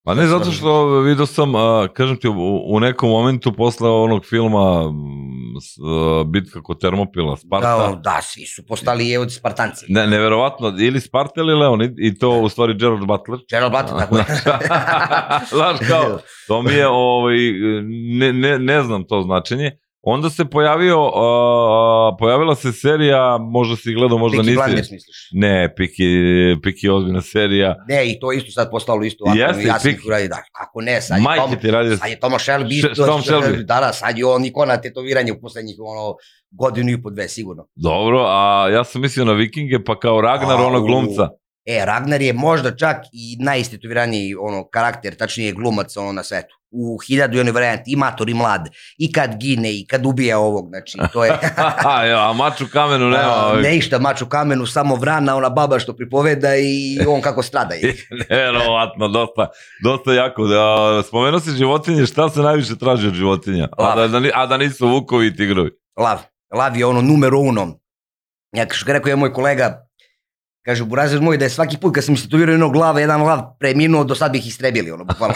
[0.06, 4.24] Pa ne, zato što vidio sam, a, kažem ti, u, u nekom momentu posle onog
[4.26, 4.82] filma
[5.62, 9.87] s, a, Bitka kod Termopila, Sparta, Da, da, svi su postali je od Spartanci.
[9.88, 13.38] ne, neverovatno, ili Sparta ili Leonid, i to u stvari Gerard Butler.
[13.50, 14.24] Gerald Butler, tako je.
[15.56, 17.37] Znaš kao, to mi je, ovaj,
[18.18, 19.70] ne, ne, ne znam to značenje.
[20.06, 24.56] Onda se pojavio, a, pojavila se serija, možda si gledao, možda Peaky nisi.
[24.64, 25.28] Blinders, misliš?
[25.32, 26.04] Ne, Piki,
[26.62, 27.76] Piki je ozbiljna serija.
[27.88, 29.24] Ne, i to isto sad postalo isto.
[29.28, 31.96] Ako Jeste, ja sam uradio, da, kako ne, sad je Tom, ti radi.
[31.96, 33.56] sad je Toma Shelby, Š- Tom Shelby.
[33.64, 36.14] da, da, sad je on ikona tetoviranja u poslednjih ono,
[36.50, 37.66] godinu i po dve, sigurno.
[37.74, 40.66] Dobro, a ja sam mislio na Vikinge, pa kao Ragnar, Au.
[40.66, 41.28] onog glumca.
[41.66, 46.54] E, Ragnar je možda čak i najistetoviraniji ono, karakter, tačnije glumac ono, na svetu.
[46.76, 50.38] U hiljadu i onoj varijanti, i mator i mlad, i kad gine, i kad ubija
[50.38, 51.30] ovog, znači, to je...
[51.84, 53.52] a, a mač u kamenu nema.
[53.52, 57.42] A, ne išta mač u kamenu, samo vrana, ona baba što pripoveda i on kako
[57.42, 57.74] strada.
[57.74, 57.94] Je.
[58.30, 59.48] Neverovatno, dosta,
[59.84, 60.46] dosta jako.
[60.46, 63.68] Da, spomenuo si životinje, šta se najviše traži od životinja?
[63.78, 63.96] A Lav.
[63.96, 65.70] da, da, ni- a da nisu vukovi i tigrovi.
[65.96, 66.18] Lav.
[66.54, 67.78] Lav je ono numero uno.
[68.52, 69.84] Ja što rekao je moj kolega,
[70.64, 74.05] kaže, burazer moj, da je svaki put kad sam istetovirao jednog lava, jedan lav preminuo,
[74.05, 75.35] do sad bi ih istrebili, ono, bukvalno.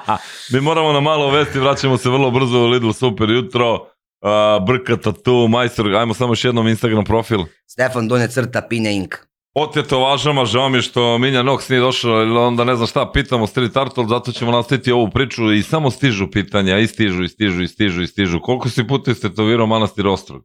[0.52, 3.74] Mi moramo na malo vesti, vraćamo se vrlo brzo u Lidl Super jutro.
[3.74, 7.40] Uh, Brka Tatu, majstor, ajmo samo još jednom Instagram profil.
[7.66, 9.14] Stefan Donje crta, Pinja Ink.
[9.54, 13.46] O tetovažama, žao mi što Minja Nox nije došao, ili onda ne znam šta pitamo
[13.46, 17.62] Street Artol, zato ćemo nastaviti ovu priču i samo stižu pitanja, i stižu, i stižu,
[17.62, 18.40] i stižu, i stižu.
[18.40, 20.42] Koliko si puta istetovirao manastir Ostrog?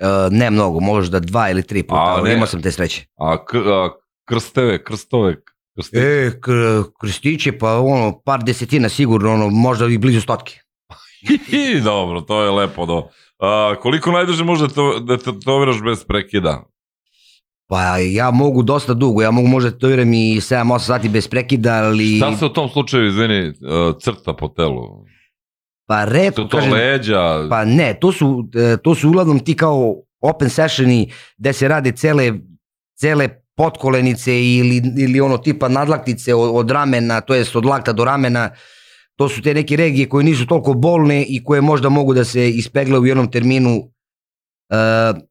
[0.00, 3.06] Uh, ne mnogo, možda dva ili tri puta, ali imao sam te sreće.
[3.16, 3.88] A, a
[4.28, 5.36] krsteve, krstove,
[5.74, 6.26] krsteve.
[6.26, 6.32] E,
[7.00, 10.60] krstiće, pa ono, par desetina sigurno, ono, možda i blizu stotke.
[11.76, 12.86] I dobro, to je lepo.
[12.86, 13.08] Do.
[13.38, 16.64] A, koliko najduže može to, da tetoviraš bez prekida?
[17.68, 22.16] Pa ja mogu dosta dugo, ja mogu možda tetoviram i 7-8 sati bez prekida, ali...
[22.16, 23.54] Šta se u tom slučaju, izvini, uh,
[24.00, 25.04] crta po telu?
[25.86, 27.46] Pa redko, Su to kažem, leđa?
[27.48, 31.92] Pa ne, to su, e, to su uglavnom ti kao open sessioni gde se rade
[31.92, 32.32] cele,
[32.98, 38.04] cele potkolenice ili, ili ono tipa nadlaktice od, od ramena, to jest od lakta do
[38.04, 38.50] ramena.
[39.16, 42.50] To su te neke regije koje nisu toliko bolne i koje možda mogu da se
[42.50, 43.90] ispegle u jednom terminu,
[44.70, 44.76] e,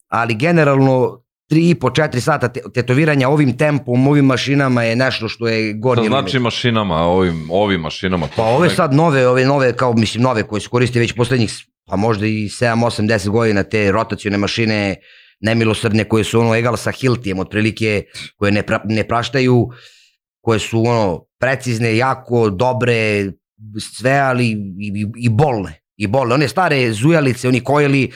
[0.07, 5.77] ali generalno 3,5-4 sata te- tetoviranja ovim tempom, ovim mašinama je nešto što je Šta
[5.79, 6.19] gornji limit.
[6.19, 8.27] znači mašinama, ovim, ovim mašinama?
[8.35, 11.53] Pa ove sad nove, ove nove, kao mislim nove koje se koriste već poslednjih,
[11.87, 14.95] pa možda i 7, 8, 10 godina, te rotacione mašine
[15.39, 18.03] nemilosrdne koje su ono egal sa Hiltijem, otprilike,
[18.35, 19.67] koje ne, pra, ne praštaju,
[20.41, 23.25] koje su ono precizne, jako dobre,
[23.97, 25.81] sve, ali i, i, i bolne.
[25.97, 26.33] I bolne.
[26.33, 28.11] One stare zujalice, oni kojeli,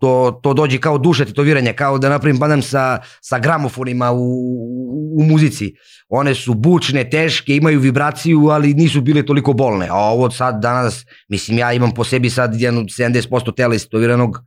[0.00, 5.16] to, to dođe kao duša tetoviranja, kao da napravim badam sa, sa gramofonima u, u,
[5.20, 5.74] u muzici.
[6.08, 9.88] One su bučne, teške, imaju vibraciju, ali nisu bile toliko bolne.
[9.90, 14.38] A ovo sad danas, mislim ja imam po sebi sad jedno 70% tela istotoviranog,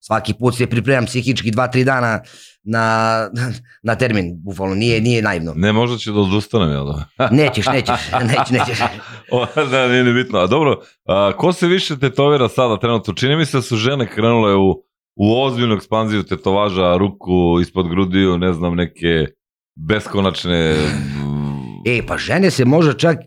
[0.00, 2.20] svaki put se pripremam psihički 2-3 dana
[2.62, 3.28] na,
[3.82, 5.52] na termin, bukvalno, nije, nije naivno.
[5.56, 7.08] Ne, možda ću da odustanem, jel da?
[7.42, 8.78] Nećeš, nećeš, nećeš, nećeš.
[9.30, 10.38] O, da, nije ni bitno.
[10.38, 13.14] A dobro, a, ko se više tetovira sada trenutno?
[13.14, 18.38] Čini mi se da su žene krenule u, u ozbiljnu ekspanziju tetovaža, ruku ispod grudiju,
[18.38, 19.26] ne znam, neke
[19.74, 20.76] beskonačne...
[21.86, 23.18] E, pa žene se može čak,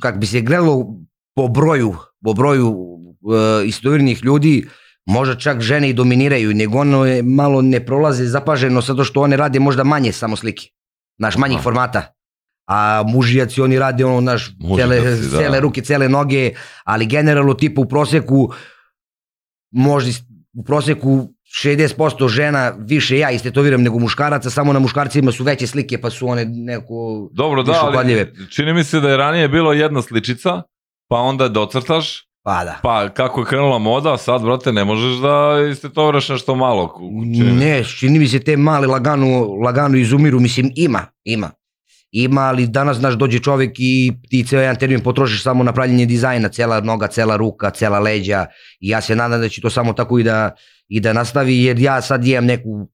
[0.00, 0.86] kak bi se gledalo
[1.34, 4.66] po broju, po broju uh, istovirnih ljudi,
[5.06, 9.36] možda čak žene i dominiraju, nego ono je malo ne prolaze zapaženo zato što one
[9.36, 10.66] rade možda manje samo slike,
[11.18, 11.62] naš manjih Aha.
[11.62, 12.12] formata.
[12.68, 15.38] A mužijaci oni rade ono naš cele, da.
[15.38, 16.50] cele ruke, cele noge,
[16.84, 18.52] ali generalno tipa u proseku
[19.70, 20.10] možda
[20.54, 21.28] u proseku
[21.64, 26.28] 60% žena više ja istetoviram nego muškaraca, samo na muškarcima su veće slike pa su
[26.28, 30.62] one neko Dobro, da, ali čini mi se da je ranije bilo jedna sličica,
[31.08, 32.78] pa onda docrtaš, Pa da.
[32.82, 36.98] pa kako je krenula moda, sad, brate, ne možeš da istetoviraš nešto malo.
[37.36, 37.52] Čini.
[37.52, 41.50] Ne, čini mi se te male lagano, lagano izumiru, mislim ima, ima.
[42.12, 46.06] Ima, ali danas, znaš, dođe čovek i ti ceo jedan termin potrošiš samo na pravljenje
[46.06, 48.46] dizajna, cela noga, cela ruka, cela leđa.
[48.80, 50.50] I ja se nadam da će to samo tako i da,
[50.88, 52.88] i da nastavi, jer ja sad imam neku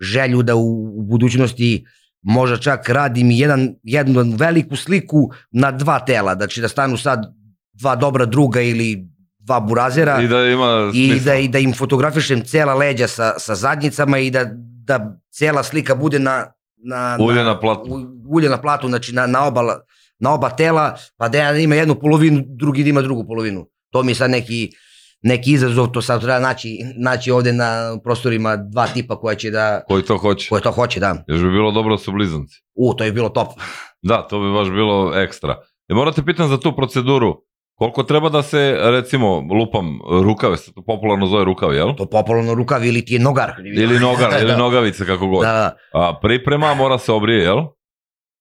[0.00, 1.84] želju da u, u budućnosti
[2.22, 7.34] možda čak radim jedan, jednu veliku sliku na dva tela, znači da stanu sad
[7.72, 12.44] dva dobra druga ili dva burazera I da ima i da, i da im fotografišem
[12.44, 14.44] cela leđa sa, sa zadnjicama i da,
[14.86, 18.06] da cela slika bude na, na, Ulje na platu.
[18.28, 19.62] ulje na platu, znači na, na, oba,
[20.18, 23.66] na oba tela, pa da jedan ima jednu polovinu, drugi da ima drugu polovinu.
[23.90, 24.70] To mi je sad neki,
[25.22, 29.82] neki izazov, to sad treba naći, naći ovde na prostorima dva tipa koja će da,
[29.88, 30.48] Koji to hoće.
[30.48, 31.24] koje to hoće, da.
[31.26, 32.62] Još bi bilo dobro da su blizanci.
[32.74, 33.48] U, to je bilo top.
[34.02, 35.56] Da, to bi baš bilo ekstra.
[35.88, 37.42] E, morate pitan za tu proceduru.
[37.82, 41.94] Koliko treba da se, recimo, lupam rukave, se to popularno zove rukav, jel?
[41.96, 43.52] To popularno rukav ili ti je nogar.
[43.76, 45.42] Ili nogar, ili nogavice, kako god.
[45.42, 45.76] Da, da.
[45.92, 47.58] A, priprema mora se obrije, jel?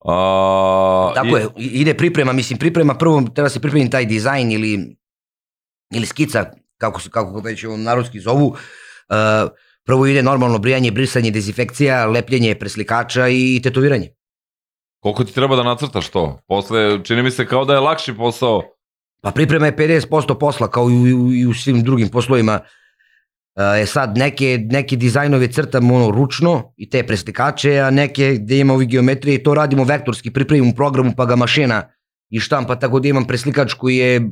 [0.06, 4.96] A, Tako je, i- ide priprema, mislim priprema, prvo treba se pripremiti taj dizajn ili,
[5.94, 6.46] ili skica,
[6.78, 8.48] kako se kako već narodski zovu.
[8.48, 8.56] Uh,
[9.86, 14.10] prvo ide normalno brijanje, brisanje, dezinfekcija, lepljenje preslikača i tetoviranje.
[15.00, 16.40] Koliko ti treba da nacrtaš to?
[16.48, 18.62] Posle, čini mi se kao da je lakši posao.
[19.22, 22.60] Pa priprema je 50% posla kao i u, i u svim drugim poslovima.
[23.82, 28.74] E sad, neke, neke dizajnove crtamo ono ručno i te preslikače, a neke gde ima
[28.74, 31.84] ovi geometrije i to radimo vektorski, pripremimo programu pa ga mašina
[32.30, 34.32] i štampa, tako da imam preslikač koji je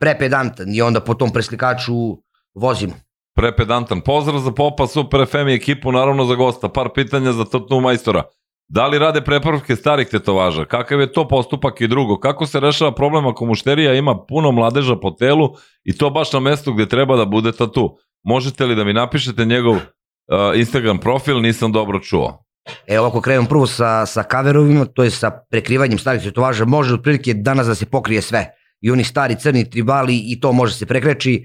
[0.00, 2.18] prepedantan i onda po tom preslikaču
[2.54, 2.94] vozimo.
[3.34, 4.00] Prepedantan.
[4.00, 6.68] Pozdrav za Popa, Super FM i ekipu, naravno za gosta.
[6.68, 8.22] Par pitanja za Totnu majstora.
[8.72, 10.64] Da li rade preporuke starih tetovaža?
[10.64, 12.16] Kakav je to postupak i drugo?
[12.20, 15.48] Kako se rešava problem ako mušterija ima puno mladeža po telu
[15.84, 17.98] i to baš na mestu gde treba da bude tatu?
[18.24, 19.82] Možete li da mi napišete njegov uh,
[20.56, 21.40] Instagram profil?
[21.40, 22.44] Nisam dobro čuo.
[22.86, 27.34] Evo ako krenemo prvo sa, sa kaverovima, to je sa prekrivanjem starih tetovaža, može otprilike
[27.34, 28.46] danas da se pokrije sve.
[28.80, 31.44] I oni stari crni tribali i to može se prekreći.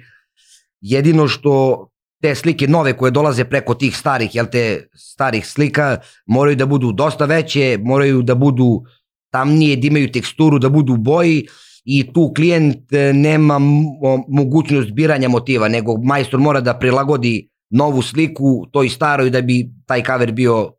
[0.82, 1.88] Jedino što
[2.22, 6.92] te slike nove koje dolaze preko tih starih, jel te, starih slika, moraju da budu
[6.92, 8.84] dosta veće, moraju da budu
[9.32, 11.48] tamnije, da imaju teksturu, da budu boji
[11.86, 18.02] i tu klijent e, nema mo- mogućnost biranja motiva, nego majstor mora da prilagodi novu
[18.02, 20.72] sliku toj staroj da bi taj kaver bio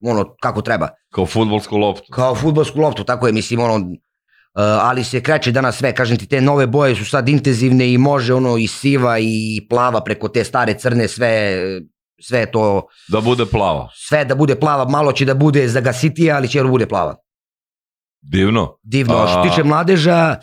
[0.00, 0.88] ono kako treba.
[1.10, 2.12] Kao futbolsku loptu.
[2.12, 3.86] Kao futbolsku loptu, tako je, mislim, ono,
[4.62, 8.34] ali se kreće danas sve, kažem ti, te nove boje su sad intenzivne i može
[8.34, 11.62] ono i siva i plava preko te stare crne, sve,
[12.22, 13.88] sve to, Da bude plava.
[13.94, 17.16] sve da bude plava, malo će da bude zagasitija, ali će da bude plava.
[18.22, 18.78] Divno.
[18.82, 20.38] Divno, a što tiče mladeža, e,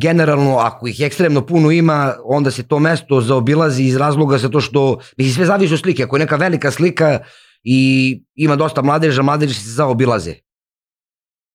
[0.00, 4.98] generalno, ako ih ekstremno puno ima, onda se to mesto zaobilazi iz razloga zato što,
[5.16, 6.02] mislim, sve zavisi od slike.
[6.02, 7.18] Ako je neka velika slika
[7.62, 10.34] i ima dosta mladeža, mladeži se zaobilaze.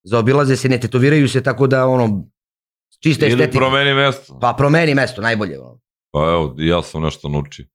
[0.08, 2.26] Zaobilaze se, ne tetoviraju se, tako da, ono,
[3.04, 3.60] čista Ili estetika.
[3.60, 4.40] promeni mesto.
[4.40, 5.60] Pa promeni mesto, najbolje.
[5.60, 5.80] ono.
[6.12, 7.66] Pa evo, i ja sam nešto naučio.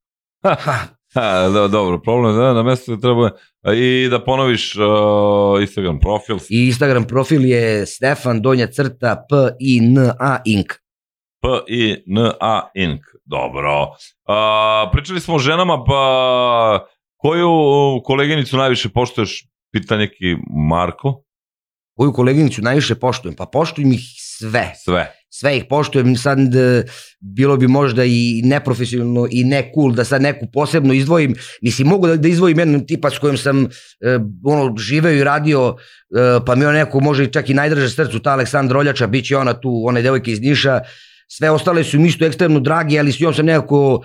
[1.14, 3.30] Ha, da, dobro, problem je da na mesto treba
[3.76, 6.36] i da ponoviš uh, Instagram profil.
[6.48, 10.66] I Instagram profil je Stefan Donja crta P I N A Inc.
[11.42, 13.00] P-I-N-A Inc.
[13.24, 13.94] Dobro.
[14.28, 17.50] A, pričali smo o ženama, pa koju
[18.04, 20.36] koleginicu najviše poštuješ, pita neki
[20.68, 21.22] Marko?
[22.00, 23.34] Koju koleginicu najviše poštujem?
[23.36, 24.72] Pa poštujem ih sve.
[24.84, 25.12] Sve.
[25.30, 26.84] sve ih poštujem, sad e,
[27.20, 32.06] bilo bi možda i neprofesionalno i ne cool da sad neku posebno izdvojim, mislim mogu
[32.06, 33.68] da, da izdvojim jednu tipa s kojom sam e,
[34.44, 38.22] ono, živeo i radio, e, pa mi on neko može i čak i najdraže srcu,
[38.22, 40.80] ta Aleksandra Oljača, bit će ona tu, one devojke iz Niša,
[41.28, 44.02] sve ostale su mi isto ekstremno dragi, ali s njom sam nekako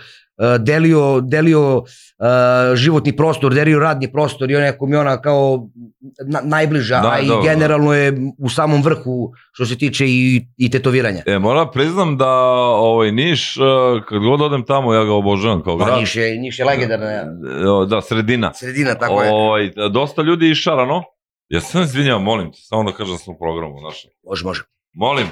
[0.60, 1.84] delio, delio
[2.20, 5.68] e, životni prostor, delio radni prostor i on nekako mi ona kao
[6.28, 7.44] na, najbliža, Da, a i dobro.
[7.44, 11.22] generalno je u samom vrhu što se tiče i, i tetoviranja.
[11.26, 12.30] E, moram priznam da
[12.76, 13.64] ovaj Niš, uh,
[14.06, 16.00] kad god odem tamo, ja ga obožavam kao Pa grad.
[16.00, 17.24] Niš je, Niš je legendarna
[17.90, 18.54] Da, sredina.
[18.54, 19.32] sredina, tako je.
[19.32, 21.04] Ovaj, dosta ljudi je išarano.
[21.50, 24.12] Ja sam izvinjam, molim te, samo da kažem da smo u programu našem.
[24.24, 24.64] Može, može.
[24.94, 25.28] Molim.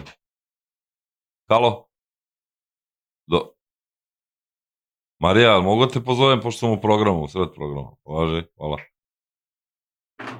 [1.49, 1.88] Halo?
[3.28, 3.54] Do...
[5.24, 7.89] Marija, mogu da te pozovem pošto sam u programu, u sred programa?
[8.05, 8.78] Važi, hvala.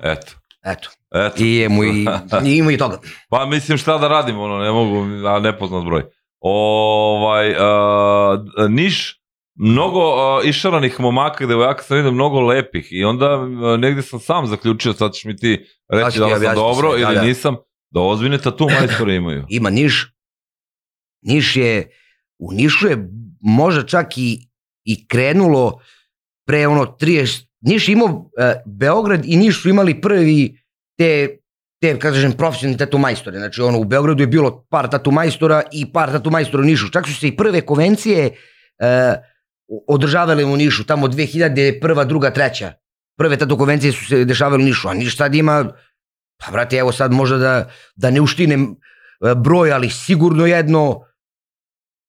[0.03, 0.31] Eto.
[0.65, 0.89] Eto.
[1.15, 1.43] Eto.
[1.43, 2.05] I ima i,
[2.49, 2.99] i ima i toga.
[3.29, 6.03] Pa mislim šta da radim, ono, ne mogu, a nepoznat broj.
[6.39, 8.38] Ovaj, a,
[8.69, 9.21] Niš,
[9.55, 14.19] mnogo a, išaranih momaka i devojaka sam vidio, mnogo lepih i onda a, negde sam
[14.19, 17.15] sam zaključio, sad ćeš mi ti reći ću da li sam dobro sve, da, ili
[17.15, 17.21] da.
[17.21, 17.55] nisam,
[17.89, 19.45] da ozbiljne tatu majstore imaju.
[19.49, 20.13] Ima Niš.
[21.21, 21.91] Niš je,
[22.39, 23.09] u Nišu je
[23.41, 24.53] možda čak i,
[24.84, 25.79] i krenulo
[26.47, 30.59] pre ono 30, Niš imao, e, Beograd i Niš su imali prvi
[30.97, 31.43] te
[31.84, 33.38] te, kako kažem, profesionalni tatu majstore.
[33.38, 36.89] Znači, ono, u Beogradu je bilo par tatu majstora i par tatu majstora u Nišu.
[36.91, 39.15] Čak su se i prve konvencije e,
[39.88, 42.05] održavale u Nišu, tamo 2001.
[42.07, 42.73] druga, treća.
[43.17, 45.73] Prve tatu konvencije su se dešavale u Nišu, a Niš sad ima,
[46.39, 51.01] pa brate, evo sad možda da, da ne uštinem e, broj, ali sigurno jedno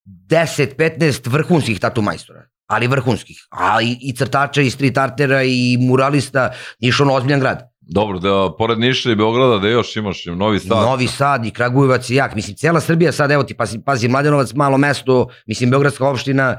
[0.06, 6.50] 10-15 vrhunskih tatu majstora ali vrhunskih, a i, i crtača i street artera i muralista,
[6.80, 7.74] Niš ono ozbiljan grad.
[7.80, 10.70] Dobro, da pored Niša i Beograda, da još imaš i Novi Sad.
[10.70, 12.34] Novi Sad i Kragujevac i jak.
[12.34, 16.58] Mislim, cela Srbija sad, evo ti, pazi, pazi Mladenovac, malo mesto, mislim, Beogradska opština,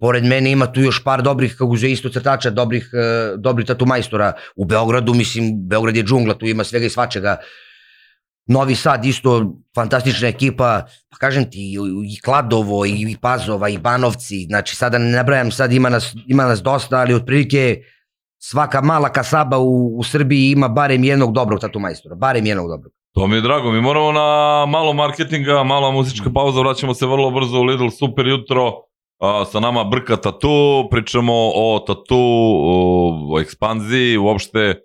[0.00, 3.86] pored mene ima tu još par dobrih, kako se isto crtača, dobrih, uh, dobrih tatu
[3.86, 4.32] majstora.
[4.56, 7.36] U Beogradu, mislim, Beograd je džungla, tu ima svega i svačega.
[8.46, 11.74] Novi Sad isto fantastična ekipa, pa kažem ti,
[12.06, 16.44] i, Kladovo, i, i Pazova, i Banovci, znači sada ne nabrajam, sad ima nas, ima
[16.44, 17.82] nas dosta, ali otprilike
[18.38, 22.92] svaka mala kasaba u, u Srbiji ima barem jednog dobrog tatu majstora, barem jednog dobrog.
[23.14, 27.30] To mi je drago, mi moramo na malo marketinga, mala muzička pauza, vraćamo se vrlo
[27.30, 28.72] brzo u Lidl, super jutro,
[29.20, 32.18] a, sa nama Brka Tatu, pričamo o tatu,
[32.64, 34.80] o, o ekspanziji, uopšte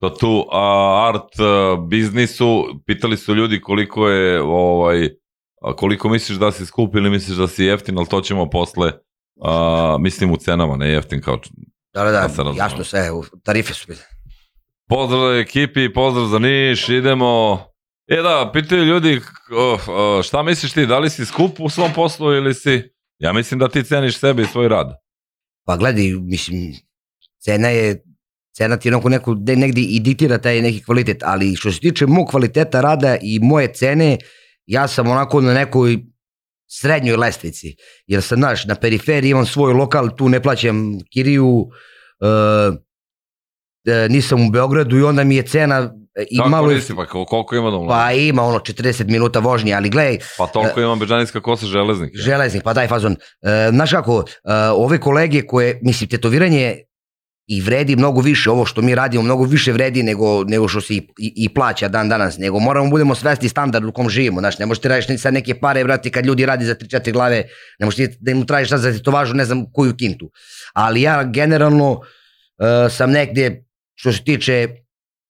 [0.00, 0.64] tatu a,
[1.08, 5.08] art a, biznisu, pitali su ljudi koliko je, ovaj,
[5.62, 8.92] a, koliko misliš da si skup ili misliš da si jeftin, ali to ćemo posle,
[9.42, 11.38] a, mislim u cenama, ne jeftin kao
[11.94, 12.56] Da, da, da, razumem.
[12.56, 14.00] jasno sve, u- tarife su bile.
[14.88, 17.64] Pozdrav ekipi, pozdrav za Niš, idemo.
[18.06, 19.20] E da, pitaju ljudi,
[20.22, 22.82] šta misliš ti, da li si skup u svom poslu ili si...
[23.18, 24.94] Ja mislim da ti ceniš sebe i svoj rad.
[25.66, 26.72] Pa gledaj, mislim,
[27.38, 28.02] cena je,
[28.60, 32.06] cena ti onako neko, de- negdje i diktira taj neki kvalitet, ali što se tiče
[32.06, 34.18] mog kvaliteta rada i moje cene,
[34.66, 35.98] ja sam onako na nekoj
[36.70, 40.76] srednjoj lestvici, jer sam, znaš, na periferiji imam svoj lokal, tu ne plaćam
[41.12, 41.66] kiriju,
[42.20, 42.28] e,
[43.86, 46.68] e, nisam u Beogradu i onda mi je cena e, i Kako malo...
[46.68, 47.88] nisi, pa kol- koliko ima doma?
[47.88, 52.10] Pa ima ono 40 minuta vožnje, ali gledaj, Pa toliko ima Bežanijska kosa železnik.
[52.16, 53.12] Železnik, pa daj fazon.
[53.42, 56.76] E, znaš kako, e, ove kolege koje, mislim, tetoviranje
[57.50, 60.94] i vredi mnogo više, ovo što mi radimo mnogo više vredi nego, nego što se
[60.94, 64.58] i, i, i plaća dan danas, nego moramo budemo svesti standard u kom živimo, znaš,
[64.58, 67.44] ne možeš ti sad neke pare, brati, kad ljudi radi za 3-4 glave,
[67.78, 70.30] ne možeš da im tražiš sad za tetovažu, ne znam koju kintu.
[70.74, 72.00] Ali ja generalno
[72.58, 74.68] e, sam negde, što se tiče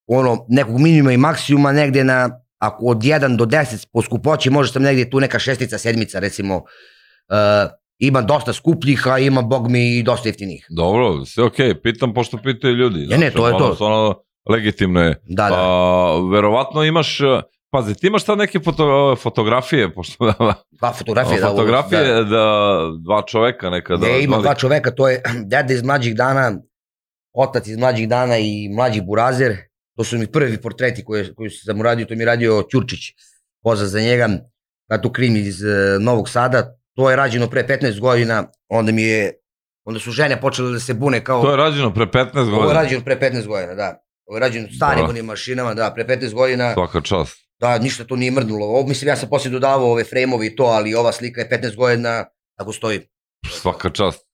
[0.07, 4.73] ono, nekog minimuma i maksimuma, negde na ako od 1 do 10 po skupoći može
[4.73, 9.99] sam negdje tu neka šestica, sedmica recimo, uh, ima dosta skupljih, a ima bog mi
[9.99, 10.67] i dosta jeftinih.
[10.71, 13.07] Dobro, sve okej, pitam pošto pitaju ljudi.
[13.07, 13.77] Ne, ne, to je to.
[13.81, 15.23] Ono, legitimno je.
[15.29, 15.51] Da, da.
[15.51, 20.33] Pa, verovatno imaš, e, pazi, ti imaš sad neke foto, fotografije, pošto
[20.81, 21.49] Pa fotografije, da.
[21.49, 22.25] fotografije da.
[22.25, 24.07] da, dva čoveka nekada.
[24.07, 26.53] Ne, ima da dva čoveka, to je deda iz mlađih dana,
[27.33, 29.57] otac iz mlađih dana i mlađi burazer.
[29.97, 33.01] To su mi prvi portreti koje, koji sam uradio, to mi je radio Ćurčić,
[33.63, 34.29] poza za njega,
[35.03, 36.80] tu krim iz e, Novog Sada.
[36.97, 39.33] To je rađeno pre 15 godina, onda mi je,
[39.85, 41.43] onda su žene počele da se bune kao...
[41.43, 42.57] To je rađeno pre 15 godina.
[42.57, 44.03] Ovo je rađeno pre 15 godina, da.
[44.27, 45.11] Ovo je rađeno starim Da.
[45.11, 46.73] onim mašinama, da, pre 15 godina.
[46.75, 47.37] Svaka čast.
[47.61, 48.67] Da, ništa to nije mrdnulo.
[48.67, 51.77] Ovo, mislim, ja sam poslije dodavao ove frejmovi i to, ali ova slika je 15
[51.77, 52.25] godina,
[52.59, 53.01] tako stoji.
[53.51, 54.27] Svaka čast.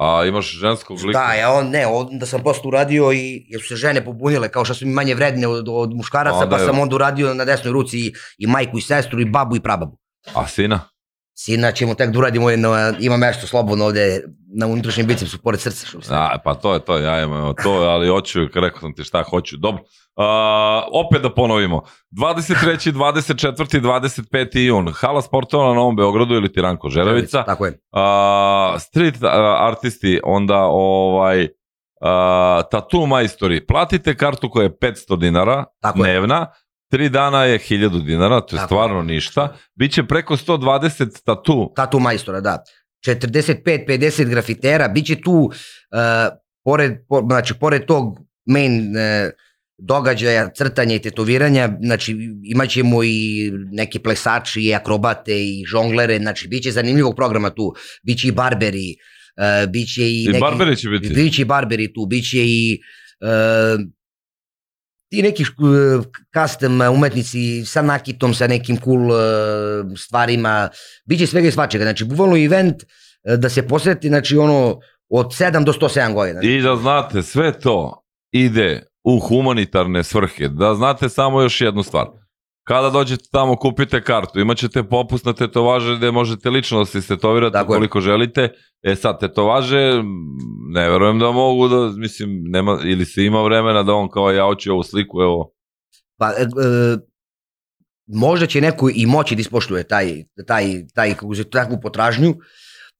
[0.00, 1.18] A imaš ženskog lika?
[1.18, 4.64] Da, ja on, ne, onda sam posle uradio i jer su se žene pobunile, kao
[4.64, 7.44] što su mi manje vredne od, od muškaraca, Onda pa je- sam onda uradio na
[7.44, 9.98] desnoj ruci i, i majku i sestru i babu i prababu.
[10.34, 10.80] A sina?
[11.38, 14.22] Sina ćemo tek da uradimo, jedno, ima mesto slobodno ovde
[14.58, 15.86] na unutrašnjem bicepsu, pored srca.
[15.86, 16.00] Što.
[16.10, 19.56] A, pa to je to, ja imam to, ali hoću, rekao sam ti šta hoću.
[19.56, 19.82] Dobro,
[20.16, 21.82] a, opet da ponovimo.
[22.10, 22.92] 23.
[22.92, 23.80] 24.
[23.80, 24.58] 25.
[24.58, 27.42] jun, Hala sportova na Novom Beogradu ili Tiranko Žerevica.
[27.44, 27.78] Tako je.
[27.92, 31.48] A, street a, artisti, onda ovaj,
[32.00, 33.66] a, tattoo majstori.
[33.66, 36.20] Platite kartu koja je 500 dinara Tako je.
[36.96, 39.56] Tri dana je 1000 dinara, to je Tako stvarno ništa.
[39.74, 41.72] Biće preko 120 tatu.
[41.76, 42.64] Tatu majstora, da.
[43.06, 45.50] 45-50 grafitera, bit će tu, uh,
[46.64, 49.30] pored, po, znači, pored tog main uh,
[49.78, 56.48] događaja, crtanja i tetoviranja, znači imat ćemo i neke plesači, i akrobate, i žonglere, znači
[56.48, 58.94] bit će zanimljivog programa tu, bit će i barberi,
[59.36, 61.08] uh, bit će i, I neki, barberi će biti.
[61.08, 62.80] Bit će i barberi tu, bit će i
[63.20, 63.80] uh,
[65.08, 66.04] ti neki uh,
[66.36, 69.18] custom umetnici sa nakitom, sa nekim cool uh,
[69.96, 70.68] stvarima,
[71.04, 72.84] bit će svega i svačega, znači bukvalno event
[73.38, 74.78] da se posveti, znači ono,
[75.08, 76.40] od 7 do 107 godina.
[76.42, 78.02] I da znate, sve to
[78.32, 80.48] ide u humanitarne svrhe.
[80.48, 82.06] Da znate samo još jednu stvar.
[82.68, 86.98] Kada dođete tamo, kupite kartu, imat ćete popust na tetovaže gde možete lično da se
[86.98, 87.76] istetovirate Tako je.
[87.76, 88.48] koliko želite.
[88.82, 90.02] E sad, tetovaže,
[90.74, 94.44] ne verujem da mogu da, mislim, nema, ili se ima vremena da on kao ja
[94.44, 95.52] hoću ovu sliku, evo,
[96.18, 96.96] Pa, e, e,
[98.06, 102.34] možda će neko i moći da ispoštuje taj, taj, taj, kako se takvu potražnju,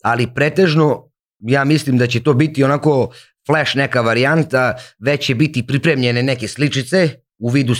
[0.02, 3.12] ali pretežno ja mislim da će to biti onako
[3.46, 7.74] flash neka varijanta, već će biti pripremljene neke sličice u vidu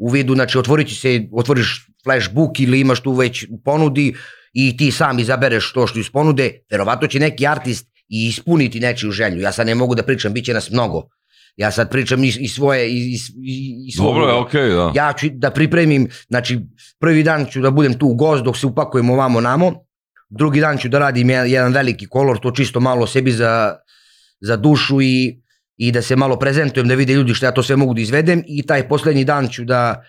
[0.00, 4.14] u vidu, znači otvorit će se, otvoriš flashbook ili imaš tu već u ponudi
[4.52, 9.10] i ti sam izabereš to što iz ponude, verovatno će neki artist i ispuniti nečiju
[9.10, 9.40] želju.
[9.40, 11.02] Ja sad ne mogu da pričam, bit će nas mnogo.
[11.56, 14.08] Ja sad pričam i, i svoje, i, i, i, svoje.
[14.08, 14.92] dobro je, okej, da.
[14.94, 16.60] Ja ću da pripremim, znači
[17.00, 19.72] prvi dan ću da budem tu u gost dok se upakujemo ovamo namo,
[20.30, 23.76] drugi dan ću da radim jedan, jedan veliki kolor, to čisto malo sebi za,
[24.40, 25.40] za dušu i,
[25.80, 28.42] i da se malo prezentujem, da vide ljudi što ja to sve mogu da izvedem
[28.46, 30.02] i taj poslednji dan ću da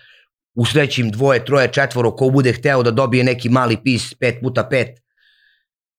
[0.54, 4.86] usrećim dvoje, troje, četvoro, ko bude hteo da dobije neki mali pis 5 puta 5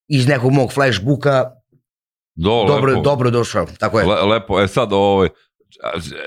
[0.07, 1.43] iz nekog mog flashbooka,
[2.35, 3.01] Do, dobro, lepo.
[3.01, 4.05] dobro došao, tako je.
[4.05, 5.29] Le, lepo, e sad ovaj,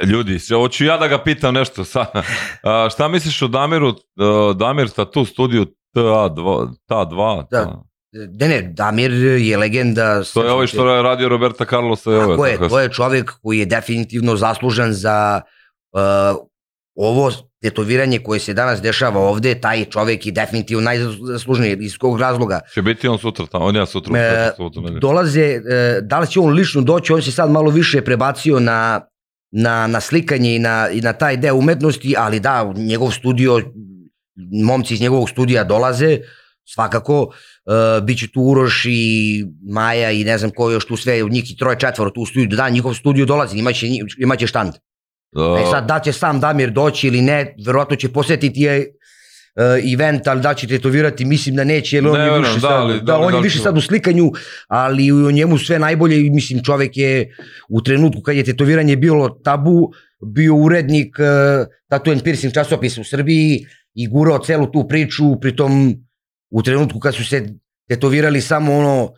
[0.07, 2.07] ljudi, hoću ja da ga pitam nešto sad.
[2.63, 5.67] A, šta misliš o Damiru, a, Damir Tattoo studiju
[5.97, 7.47] TA2, TA2?
[7.51, 7.83] Da.
[8.41, 10.25] Ne, ne, Damir je legenda.
[10.35, 12.11] To je ovaj što je radio Roberta Carlosa.
[12.29, 15.41] Tako je, to je čovjek koji je definitivno zaslužan za
[15.93, 16.01] uh,
[16.95, 17.31] ovo
[17.63, 22.61] tetoviranje koje se danas dešava ovde, taj čovjek je definitivno najzaslužniji iz kog razloga.
[22.75, 24.19] Će biti on sutra tamo, on ja sutra.
[24.19, 25.61] E, sutra, sutra, Dolaze, e,
[26.03, 29.01] da li će on lično doći, on se sad malo više prebacio na,
[29.51, 33.61] na, na slikanje i na, i na taj deo umetnosti, ali da, njegov studio,
[34.65, 36.19] momci iz njegovog studija dolaze,
[36.75, 41.23] svakako, uh, bit će tu Uroš i Maja i ne znam ko još tu sve,
[41.31, 43.87] njih i troje četvoro tu u studiju, da, njihov studio dolazi, imaće,
[44.19, 44.73] imaće štand.
[45.33, 49.93] Da, E sad, da će sam Damir doći ili ne, verovatno će posetiti je uh,
[49.93, 52.69] event, ali da će tetovirati, mislim da neće, jer on Ne je verujem, više, da,
[52.69, 54.33] sad, da, da li- on da je li više sad u slikanju,
[54.69, 57.37] ali u njemu sve najbolje mislim čovek je
[57.69, 59.93] u trenutku kad je tetoviranje bilo tabu,
[60.27, 65.95] bio urednik uh, Tattoo and Piercing časopisa u Srbiji i gurao celu tu priču, pritom
[66.51, 67.49] u trenutku kad su se
[67.89, 69.13] tetovirali samo ono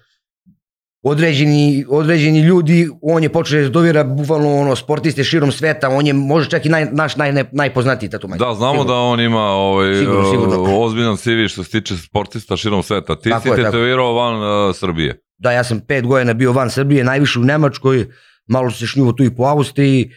[1.02, 6.12] određeni, određeni ljudi, on je počeo da tetovira bukvalno ono, sportiste širom sveta, on je
[6.12, 9.94] možda čak i naj, naš naj, naj, najpoznatiji tatu Da, znamo da on ima ovaj,
[9.94, 10.78] Sigurno, sigurno.
[10.80, 13.20] ozbiljan CV što se tiče sportista širom sveta.
[13.20, 13.64] Ti Tako si je, tako.
[13.70, 14.34] tetovirao van
[14.68, 15.20] uh, Srbije.
[15.38, 18.06] Da, ja sam pet godina bio van Srbije, najviše u Nemačkoj,
[18.46, 20.10] malo se šnjuvo tu i po Austriji.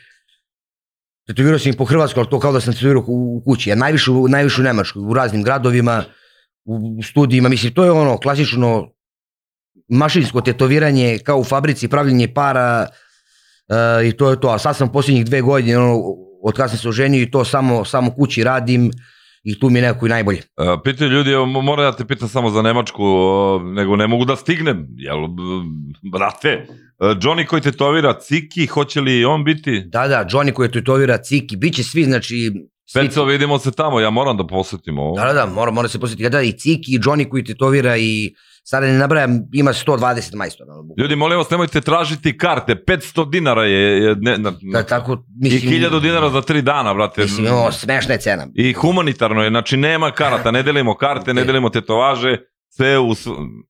[1.28, 3.70] tetovirao sam i po Hrvatskoj, ali to kao da sam tetovirao u, u kući.
[3.70, 6.04] Ja najviše, najviše u Nemačkoj, u raznim gradovima,
[6.66, 7.50] u, studijima.
[7.50, 8.88] Mislim, to je ono klasično
[9.90, 12.88] mašinsko tetoviranje kao u fabrici, pravljenje para
[13.70, 14.50] e, i to je to.
[14.50, 16.00] A sad sam posljednjih dve godine, ono,
[16.44, 18.92] od kada sam se oženio i to samo, samo kući radim
[19.44, 20.38] i tu mi je nekako i najbolje.
[20.38, 23.04] Uh, pitaju ljudi, evo, mo- moram da te pitam samo za Nemačku,
[23.76, 25.18] nego ne mogu da stignem, jel,
[26.12, 29.84] brate, uh, Johnny koji tetovira Ciki, hoće li on biti?
[29.88, 32.52] Da, da, Johnny koji tetovira, Ciki, bit će svi, znači...
[32.94, 35.16] Peco, vidimo se tamo, ja moram da posetim ovo.
[35.16, 36.30] Da, da, da, mora, mora se posjetiti.
[36.30, 40.72] Da, i Ciki, i Johnny koji tetovira i sada ne nabrajam, ima 120 majstora.
[40.98, 45.50] Ljudi, molim vas, nemojte tražiti karte, 500 dinara je, je ne, na, Da, tako, i
[45.50, 47.22] mislim, 1000 dinara za 3 dana, brate.
[47.22, 48.48] Mislim, imamo smešna je cena.
[48.56, 52.38] I humanitarno je, znači nema karata, ne delimo karte, ne delimo tetovaže,
[52.70, 53.16] sve u...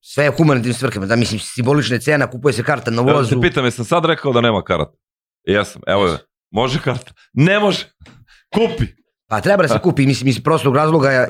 [0.00, 3.28] Sve je humanitarnim svrhama, da mislim, simbolična je cena, kupuje se karta na vozu.
[3.28, 4.92] se pitam, jesam sad rekao da nema karata?
[5.44, 6.18] Jesam, evo je.
[6.50, 7.12] Može karta?
[7.32, 7.86] Ne može.
[8.54, 9.01] Kupi.
[9.32, 11.26] Pa treba da se kupi, mislim, iz prostog razloga, e,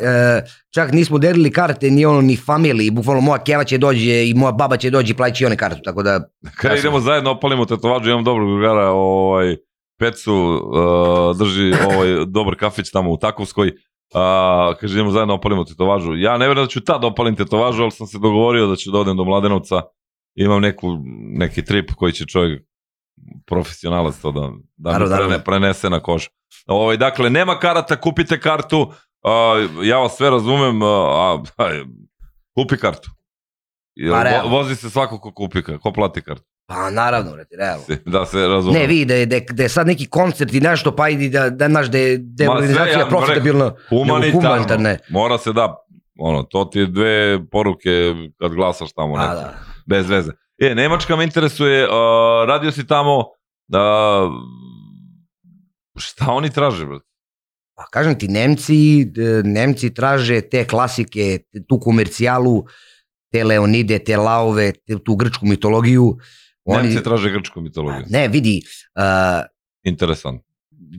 [0.75, 4.53] čak nismo delili karte, ni ono, ni familiji, bukvalno moja keva će dođe i moja
[4.53, 6.21] baba će dođe i plaći one kartu, tako da,
[6.57, 9.57] Kada idemo zajedno, opalimo tetovažu, imam dobrog drugara, ovaj,
[9.99, 16.17] Pecu, uh, drži ovaj, dobar kafić tamo u Takovskoj, uh, kaže idemo zajedno opalimo tetovažu.
[16.17, 18.99] Ja ne vjerujem da ću tad opalim tetovažu, ali sam se dogovorio da ću da
[18.99, 19.83] odem do Mladenovca,
[20.35, 20.89] imam neku,
[21.39, 22.72] neki trip koji će čovjek
[23.47, 25.45] profesionalac to da, da mi Naravno, prene, naravno.
[25.45, 26.29] prenese na kožu.
[26.67, 28.93] Ovaj, dakle, nema karata, kupite kartu, uh,
[29.85, 31.71] ja vas sve razumem, uh, a, a,
[32.55, 33.11] kupi kartu.
[34.11, 34.43] Pa, realno.
[34.43, 36.43] vo- vozi se svako ko kupi kartu, ko plati kartu.
[36.67, 37.85] pa naravno, vrati, realno.
[38.07, 38.79] Da se razume.
[38.79, 41.29] Ne, vidi da je, da, je, da je sad neki koncert i nešto, pa idi
[41.29, 43.73] da, da znaš da je, da organizacija ja profitabilna.
[43.89, 44.41] humanitarno.
[44.41, 44.99] humanitarne.
[45.11, 45.77] Mora se da,
[46.19, 47.91] ono, to ti je dve poruke
[48.41, 49.35] kad glasaš tamo A, neko.
[49.35, 49.55] da.
[49.87, 50.33] Bez veze.
[50.63, 51.91] E, Nemačka me interesuje, uh,
[52.47, 54.31] radio si tamo, uh,
[55.99, 57.07] šta oni traže, brate?
[57.75, 62.63] Pa kažem ti, Nemci, e, Nemci traže te klasike, tu komercijalu,
[63.33, 66.17] te Leonide, te Laove, te, tu grčku mitologiju.
[66.67, 68.07] Nemci traže grčku mitologiju.
[68.11, 68.61] Ne, vidi,
[68.95, 69.43] uh,
[69.83, 70.43] Interesant.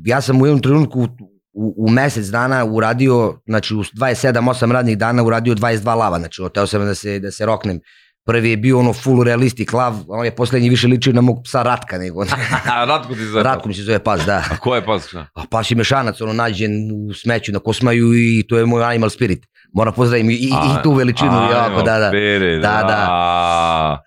[0.05, 1.07] ja sam u jednom trenutku
[1.53, 6.67] u, u mesec dana uradio, znači u 27-8 radnih dana uradio 22 lava, znači oteo
[6.67, 7.79] sam da se, da se roknem.
[8.25, 11.63] Prvi je bio ono full realistic lav, on je poslednji više ličio na mog psa
[11.63, 12.23] Ratka nego.
[12.91, 13.43] Ratko ti zove.
[13.43, 14.43] Ratko mi se zove pas, da.
[14.51, 15.07] A ko je pas?
[15.07, 15.25] šta?
[15.35, 16.71] A pas je mešanac, ono nađen
[17.09, 19.45] u smeću na Kosmaju i to je moj animal spirit.
[19.73, 22.11] Moram pozdravim i, i, i tu veličinu, A, jako, da, da.
[22.11, 24.03] Pere, Da, da.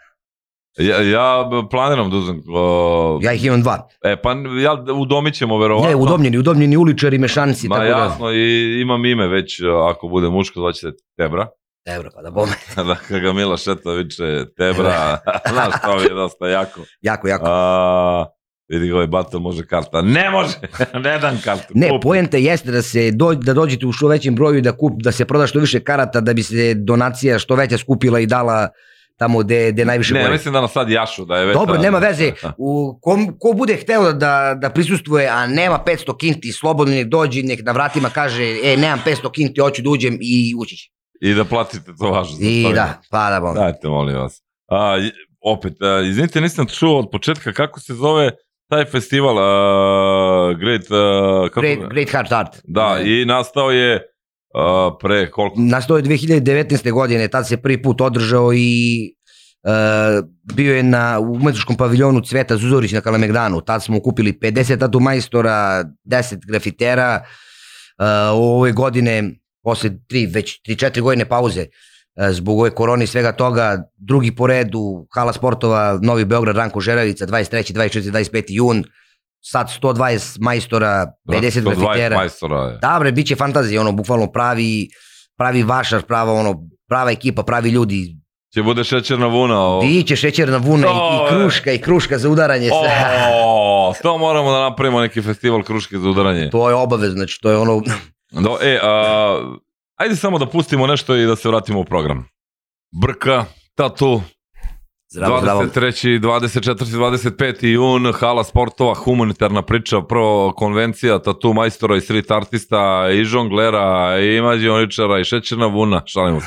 [0.78, 2.36] Ja, ja planiram da uzem...
[2.36, 3.88] Uh, Ja ih imam dva.
[4.04, 4.30] E, pa
[4.62, 5.88] ja udomit ćemo verovatno.
[5.90, 9.60] Ne, udomljeni, udomljeni uličari, mešanci, Ma tako jasno, i imam ime već,
[9.90, 11.46] ako bude muško, zvaće se Tebra.
[11.87, 11.93] Da.
[11.95, 12.53] Evo, pa da bome.
[12.89, 15.18] da kad ga Mila Šeta viče Tebra,
[15.53, 16.80] znaš, to mi je dosta jako.
[17.01, 17.45] Jako, jako.
[17.49, 18.26] A,
[18.68, 20.03] vidi ovaj batel može karta.
[20.03, 20.55] Ne može,
[21.05, 21.66] ne dam kartu.
[21.74, 22.03] Ne, kupi.
[22.03, 25.12] poenta jeste da se do, da dođete u što većem broju i da kup da
[25.12, 28.68] se proda što više karata da bi se donacija što veća skupila i dala
[29.18, 30.32] tamo gde gde najviše Ne, gore.
[30.32, 31.55] mislim da nas sad jašu, da je već...
[31.55, 32.32] Dobro, da- nema veze.
[32.59, 37.43] U, ko, ko bude hteo da, da prisustuje, a nema 500 kinti, slobodno nek dođe,
[37.43, 40.95] nek na vratima kaže, e, nemam 500 kinti, hoću da uđem i ući će.
[41.20, 42.36] I da platite to važno.
[42.40, 43.54] I da, pa da bom.
[43.54, 44.42] Dajte, molim vas.
[44.70, 44.96] A,
[45.40, 48.30] opet, a, izvinite, nisam čuo od početka kako se zove
[48.68, 50.90] taj festival a, Great...
[50.90, 52.60] A, kako, Great, great Heart Art.
[52.64, 54.02] Da, i nastao je
[54.54, 55.56] a, pre koliko...
[55.58, 56.92] Nastao je 2019.
[56.92, 59.02] godine, tad se prvi put održao i
[59.64, 60.22] e,
[60.54, 63.60] bio je na umetničkom paviljonu Cveta Zuzorić na Kalemegdanu.
[63.60, 67.22] Tad smo kupili 50 tatu majstora, 10 grafitera.
[67.98, 69.30] E, ove godine,
[69.66, 71.68] posle tri, već 3-4 godine pauze, e,
[72.30, 73.66] zbog ove korone i svega toga,
[73.98, 77.72] drugi po redu, Hala sportova, Novi Beograd, Ranko Žeravica, 23.
[77.74, 78.10] 24.
[78.12, 78.44] 25.
[78.48, 78.84] jun,
[79.42, 82.16] sad 120 majstora, 50 120 grafitera.
[82.16, 82.78] majstora je.
[82.78, 84.88] Da bre, bit će fantazija, ono, bukvalno pravi,
[85.36, 86.54] pravi vašar, prava, ono,
[86.88, 88.16] prava ekipa, pravi ljudi.
[88.54, 89.60] Će bude šećerna vuna.
[89.68, 89.80] O...
[89.80, 91.42] Biće šećerna vuna i, To i je.
[91.42, 92.68] kruška, i kruška za udaranje.
[92.68, 92.90] sve.
[93.44, 96.50] O, to moramo da napravimo neki festival kruške za udaranje.
[96.50, 97.82] to je obavezno, znači to je ono,
[98.43, 99.57] Do, e, a,
[99.97, 102.28] ajde samo da pustimo nešto i da se vratimo u program.
[103.03, 104.20] Brka, tatu,
[105.12, 105.62] zdravo, zdravo.
[105.62, 106.20] 23.
[106.20, 106.74] 24.
[106.74, 107.66] 25.
[107.66, 114.41] jun, hala sportova, humanitarna priča, prvo konvencija, tatu majstora i street artista, i žonglera, i
[114.41, 116.47] mađioničara, i šećerna vuna, šalimo se.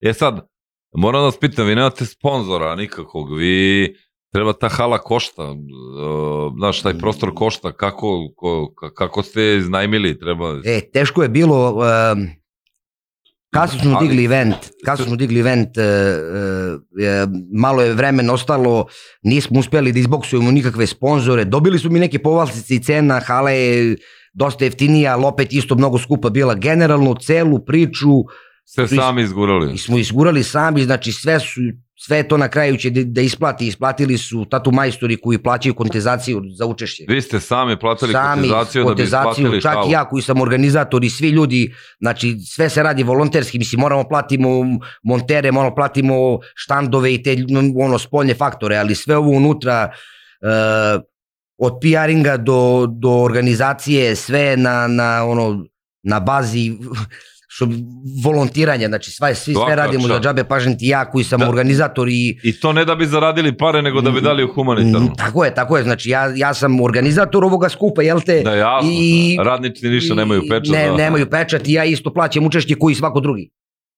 [0.00, 0.48] E sad,
[0.96, 3.94] moram da vas pitam, vi nemate sponzora nikakvog, vi
[4.34, 5.58] treba ta hala košta, uh,
[6.58, 10.58] znaš, taj prostor košta, kako, ko, ka- kako ste iznajmili, treba...
[10.64, 12.26] E, teško je bilo, um,
[13.52, 14.54] Kasno smo Ali- digli event,
[14.84, 15.86] kasno smo digli event, e, e,
[17.04, 18.86] e, malo je vremen ostalo,
[19.22, 23.96] nismo uspeli da izboksujemo nikakve sponzore, dobili su mi neke povalsice i cena, hala je
[24.32, 26.54] dosta jeftinija, ali opet isto mnogo skupa bila.
[26.54, 28.08] Generalno, celu priču
[28.64, 29.78] Ste sami izgurali.
[29.78, 31.60] smo izgurali sami, znači sve su
[31.96, 36.66] sve to na kraju će da, isplati, isplatili su tatu majstori koji plaćaju kontizaciju za
[36.66, 37.04] učešće.
[37.08, 41.04] Vi ste sami platili sami kotizaciju da bi isplatili čak i ja koji sam organizator
[41.04, 44.48] i svi ljudi, znači sve se radi volonterski, mislim moramo platimo
[45.02, 47.36] montere, moramo platimo štandove i te
[47.84, 49.90] ono spoljne faktore, ali sve ovo unutra
[50.42, 51.02] uh,
[51.58, 55.64] od PR-inga do, do organizacije, sve na, na ono
[56.02, 56.72] na bazi
[57.56, 57.68] što
[58.24, 61.48] volontiranja, znači sve, svi sve Svaka radimo za džabe, pažem ti ja koji sam Da.
[61.48, 65.06] organizator i I to ne da bi zaradili pare, nego da bi dali u humanitarnu.
[65.06, 68.40] Mm, Tako je, tako je, znači ja, ja sam organizator ovoga skupa, jel te?
[68.42, 68.90] Da, jasno.
[68.92, 70.72] I- Radnici ništa nemaju pečat.
[70.72, 70.96] Ne, da.
[70.96, 73.50] nemaju pečat i ja isto plaćam učešće koji svako drugi.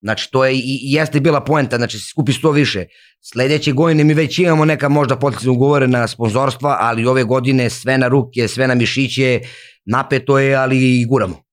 [0.02, 2.84] Znači to je i, i jeste bila poenta, znači skupi sto više.
[3.20, 8.08] Sledeće godine mi već imamo neka možda potencijalno ugovorena sponzorstva, ali ove godine sve na
[8.08, 9.40] ruke, sve na mišiće,
[9.84, 11.45] napeto je, ali i guramo.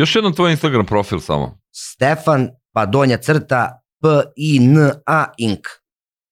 [0.00, 1.58] Još jedan tvoj Instagram profil samo.
[1.72, 5.60] Stefan, pa donja crta, P-I-N-A Inc.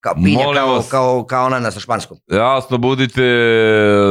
[0.00, 0.90] Kao pinja, Molim kao, vas.
[0.90, 2.18] kao, kao ona na španskom.
[2.26, 3.22] Jasno, budite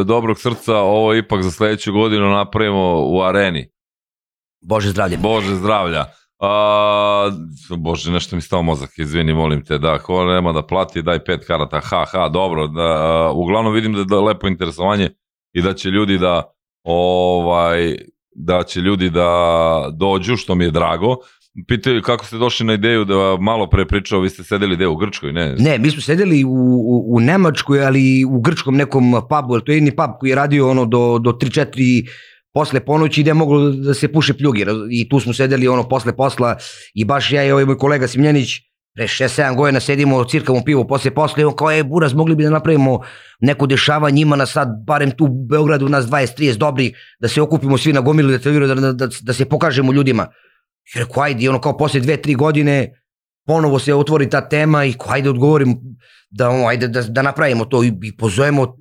[0.05, 3.69] dobrog srca, ovo ipak za sledeću godinu napravimo u areni.
[4.61, 5.17] Bože zdravlje.
[5.17, 6.05] Bože zdravlja.
[6.39, 7.31] A,
[7.77, 11.47] bože, nešto mi stao mozak, izvini, molim te, da, ko nema da plati, daj pet
[11.47, 15.09] karata, ha, ha, dobro, da, a, uglavnom vidim da je da lepo interesovanje
[15.53, 16.43] i da će ljudi da,
[16.83, 17.97] ovaj,
[18.37, 19.29] da će ljudi da
[19.93, 21.15] dođu, što mi je drago.
[21.67, 24.95] Pitaju kako ste došli na ideju da malo pre pričao, vi ste sedeli gde u
[24.95, 25.55] Grčkoj, ne?
[25.59, 29.71] Ne, mi smo sedeli u, u, u Nemačkoj, ali u grčkom nekom pubu, jer to
[29.71, 32.09] je jedini pub koji je radio ono do, do 3-4
[32.53, 36.15] posle ponoći gde je moglo da se puše pljugi i tu smo sedeli ono posle
[36.15, 36.55] posla
[36.93, 38.49] i baš ja i ovaj moj kolega Simljanić
[38.97, 42.49] pre 6-7 godina sedimo, cirkamo pivo posle posle on kao je buraz mogli bi da
[42.49, 42.99] napravimo
[43.39, 47.77] neko dešavanje ima nas sad barem tu u Beogradu nas 20-30 dobri da se okupimo
[47.77, 50.27] svi na gomilu da, da, da, da, se pokažemo ljudima.
[50.95, 53.03] I rekao ajde ono kao posle 2-3 godine
[53.45, 55.77] ponovo se otvori ta tema i ko, ajde odgovorim
[56.29, 58.75] da, ono, ajde da, da napravimo to i, i pozovemo u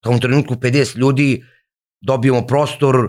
[0.00, 1.44] tom trenutku 50 ljudi,
[2.00, 3.08] dobijemo prostor,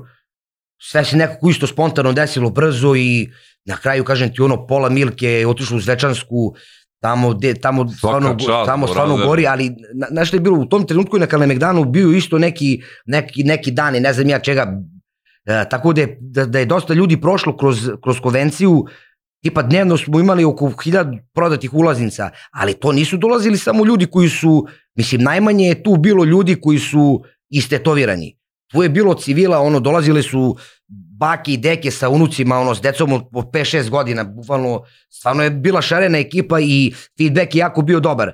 [0.82, 3.30] sve se nekako isto spontano desilo brzo i
[3.66, 6.54] na kraju kažem ti ono pola Milke je otišlo u Zvečansku,
[7.00, 9.28] tamo, de, tamo stvarno, čast, tamo stvarno brother.
[9.28, 12.82] gori, ali na, na što je bilo u tom trenutku na Kalemegdanu bio isto neki,
[13.06, 14.82] neki, neki dan i ne znam ja čega,
[15.46, 18.86] e, tako da je, da, da je dosta ljudi prošlo kroz, kroz konvenciju,
[19.44, 24.30] tipa dnevno smo imali oko hiljad prodatih ulaznica, ali to nisu dolazili samo ljudi koji
[24.30, 28.41] su, mislim, najmanje je tu bilo ljudi koji su istetovirani.
[28.72, 30.58] Tu je bilo civila, ono, dolazile su
[31.18, 35.82] bake i deke sa unucima, ono, s decom po 5-6 godina, bukvalno, stvarno je bila
[35.82, 38.32] šarena ekipa i feedback je jako bio dobar.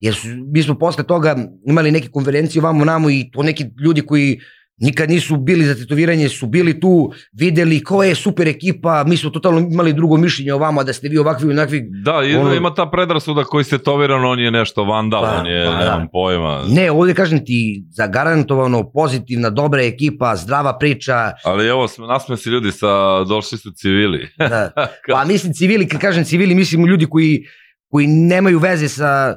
[0.00, 4.00] Jer su, mi smo posle toga imali neke konferencije vamo namo i to neki ljudi
[4.00, 4.40] koji
[4.78, 9.30] nikad nisu bili za tetoviranje, su bili tu, videli ko je super ekipa, mi smo
[9.30, 11.82] totalno imali drugo mišljenje o vama, da ste vi ovakvi i onakvi.
[12.04, 15.66] Da, Ono- ima ta predrasuda koji se toviran, on je nešto vandal, Pa, on je,
[15.66, 15.78] pa, da.
[15.80, 16.64] nemam pojma.
[16.68, 22.50] Ne, ovde kažem ti, zagarantovano pozitivna, dobra ekipa, zdrava priča, Ali evo, sm- nasme se
[22.50, 22.86] ljudi sa,
[23.24, 24.28] došli su civili.
[24.38, 24.70] Da.
[25.12, 27.44] Pa mislim civili, kad kažem civili, mislim ljudi koji,
[27.90, 29.36] koji nemaju veze sa,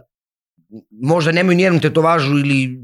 [1.04, 2.80] možda nemaju nijednu tetovažu ili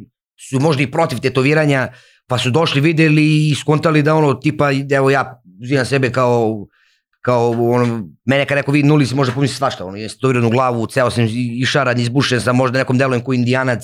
[0.49, 1.88] su možda i protiv tetoviranja,
[2.28, 6.68] pa su došli, videli i skontali da ono, tipa, evo ja uzimam sebe kao
[7.22, 7.86] kao ono,
[8.26, 11.10] mene kad neko vidi nuli se može pomisliti svašta, ono, je tetoviran u glavu, ceo
[11.10, 13.82] sam i- išaran, izbušen sam, možda nekom delujem ko indijanac,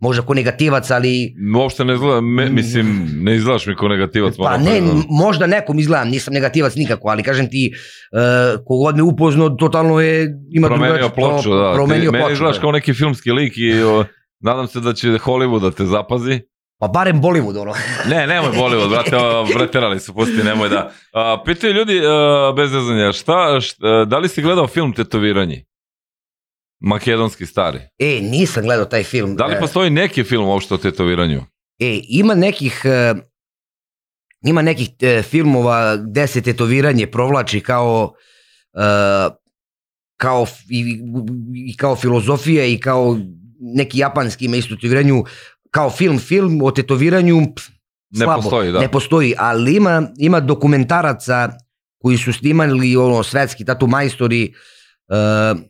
[0.00, 4.34] možda ko negativac, ali Uopšte ne izgleda, me, mislim, ne izgledaš mi kao negativac.
[4.36, 5.04] Pa ne, priznam.
[5.10, 7.72] možda nekom izgledam, nisam negativac nikako, ali kažem ti,
[8.12, 8.18] uh,
[8.66, 11.72] kogod me upoznao, totalno je, ima promenio drugačije- ploču, da.
[11.74, 12.60] Promenio Ti, ploču, izgledaš da.
[12.60, 14.04] kao neki filmski lik i o,
[14.40, 16.40] nadam se da će Hollywood da te zapazi.
[16.82, 17.74] Pa barem Bollywood, ono.
[18.10, 19.10] Ne, nemoj Bollywood, brate,
[19.54, 20.92] preterali su, pusti, nemoj da.
[21.12, 25.64] A, pitaju ljudi, a, bez zezanja, šta, šta, da li si gledao film Tetoviranje?
[26.80, 27.78] Makedonski stari.
[27.98, 29.36] E, nisam gledao taj film.
[29.36, 31.40] Da li E, postoji neki film uopšte o tetoviranju?
[31.78, 32.82] E, ima nekih...
[32.84, 33.14] e,
[34.44, 38.12] ima nekih e, filmova gde se tetoviranje provlači kao
[38.74, 38.82] e,
[40.16, 41.00] kao i,
[41.66, 43.18] i kao filozofija i kao
[43.60, 45.24] neki japanski ima isto tetoviranju
[45.72, 47.68] kao film, film o tetoviranju pf,
[48.12, 48.80] Ne postoji, da.
[48.80, 51.50] Ne postoji, ali ima, ima dokumentaraca
[52.02, 54.52] koji su snimali ono, svetski tatu majstori
[55.08, 55.60] uh,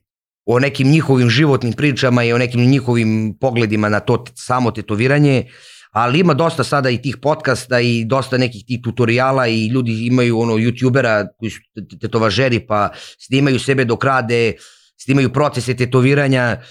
[0.47, 5.47] o nekim njihovim životnim pričama i o nekim njihovim pogledima na to samo tetoviranje,
[5.93, 10.41] ali ima dosta sada i tih podcasta i dosta nekih tih tutoriala i ljudi imaju
[10.41, 11.61] ono youtubera koji su
[12.01, 14.55] tetovažeri pa snimaju sebe dok rade,
[14.97, 16.63] snimaju procese tetoviranja,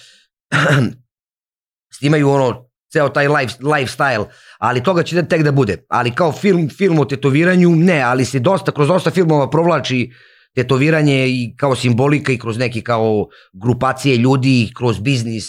[1.98, 4.26] snimaju ono ceo taj life, lifestyle,
[4.60, 5.78] ali toga će tek da bude.
[5.90, 10.12] Ali kao film, film o tetoviranju, ne, ali se dosta, kroz dosta filmova provlači
[10.56, 15.46] tetoviranje i kao simbolika i kroz neke kao grupacije ljudi, kroz biznis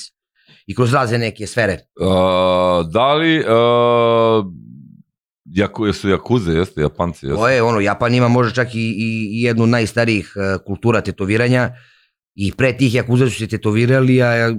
[0.66, 1.78] i kroz razne neke sfere.
[2.00, 4.46] Uh, da li uh,
[5.44, 7.26] Jaku, jesu Jakuze, jeste Japanci?
[7.26, 7.40] Jeste?
[7.40, 11.70] To je ono, Japan ima možda čak i, i, i jednu najstarijih uh, kultura tetoviranja
[12.34, 14.54] i pre tih Jakuza su se tetovirali, a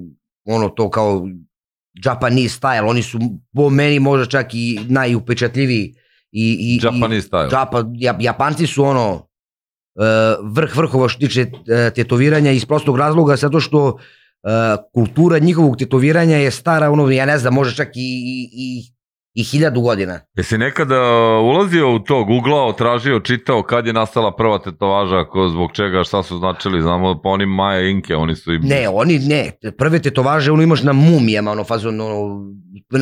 [0.45, 1.27] ono to kao
[2.05, 3.19] Japanese style, oni su
[3.53, 5.95] po meni možda čak i najupečatljiviji
[6.31, 7.53] i, i, Japanese style.
[7.53, 7.83] Japa,
[8.19, 9.27] Japanci su ono
[9.95, 10.03] e,
[10.43, 13.97] vrh vrhova što tiče e, tetoviranja iz prostog razloga zato što
[14.43, 18.93] uh, kultura njihovog tetoviranja je stara, ono, ja ne znam, može čak i, i, i
[19.33, 20.19] i hiljadu godina.
[20.37, 21.01] Jesi nekada
[21.39, 26.23] ulazio u to, googlao, tražio, čitao kad je nastala prva tetovaža, ko, zbog čega, šta
[26.23, 28.59] su značili, znamo pa oni Maja Inke, oni su i...
[28.59, 32.45] Ne, oni ne, prve tetovaže ono imaš na mumijama, ono fazon, ono,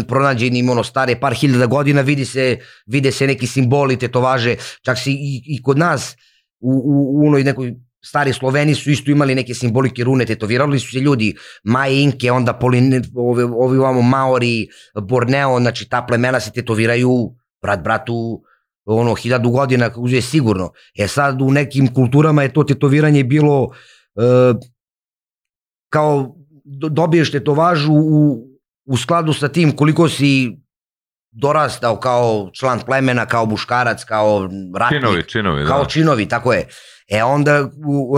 [0.07, 4.55] pronađenim ono stare par hiljada godina, vidi se, vide se neki simboli tetovaže,
[4.86, 6.15] čak si i, i kod nas
[6.59, 7.73] u, u, u onoj nekoj
[8.06, 12.54] stari Sloveni su isto imali neke simbolike rune, tetovirali su se ljudi, Maje Inke, onda
[12.54, 14.68] Poline, ovi, ovi ovamo Maori,
[15.02, 17.32] Borneo, znači ta plemena se tetoviraju
[17.62, 18.41] brat bratu
[18.86, 20.72] ono hiljadu godina kako je sigurno.
[20.97, 23.70] E sad u nekim kulturama je to tetoviranje bilo
[24.16, 24.54] e,
[25.89, 26.36] kao
[26.89, 28.47] dobiješ tetovažu u,
[28.86, 30.58] u skladu sa tim koliko si
[31.32, 35.01] dorastao kao član plemena, kao muškarac, kao ratnik.
[35.01, 35.89] Činovi, činovi, kao da.
[35.89, 36.67] činovi, tako je.
[37.07, 38.17] E onda u,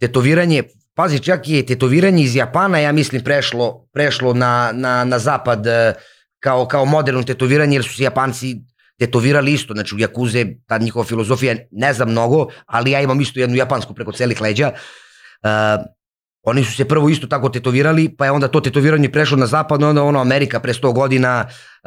[0.00, 0.62] tetoviranje,
[0.94, 5.94] pazi čak je tetoviranje iz Japana, ja mislim, prešlo, prešlo na, na, na zapad e,
[6.40, 8.56] kao, kao moderno tetoviranje, jer su se Japanci
[8.98, 13.40] tetovirali isto, znači u Jakuze, ta njihova filozofija, ne znam mnogo, ali ja imam isto
[13.40, 14.72] jednu japansku preko celih leđa.
[15.42, 15.50] Uh,
[16.44, 19.82] oni su se prvo isto tako tetovirali, pa je onda to tetoviranje prešlo na zapad,
[19.82, 21.46] onda ono Amerika pre 100 godina,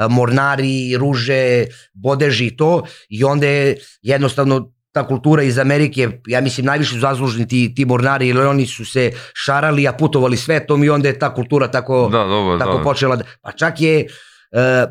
[0.10, 6.66] mornari, ruže, bodeži i to, i onda je jednostavno ta kultura iz Amerike, ja mislim
[6.66, 10.90] najviše su zaslužni ti, ti mornari, jer oni su se šarali, a putovali svetom i
[10.90, 12.84] onda je ta kultura tako, Da, dobro, tako da.
[12.84, 13.16] počela.
[13.16, 14.06] da- Pa čak je
[14.52, 14.90] uh,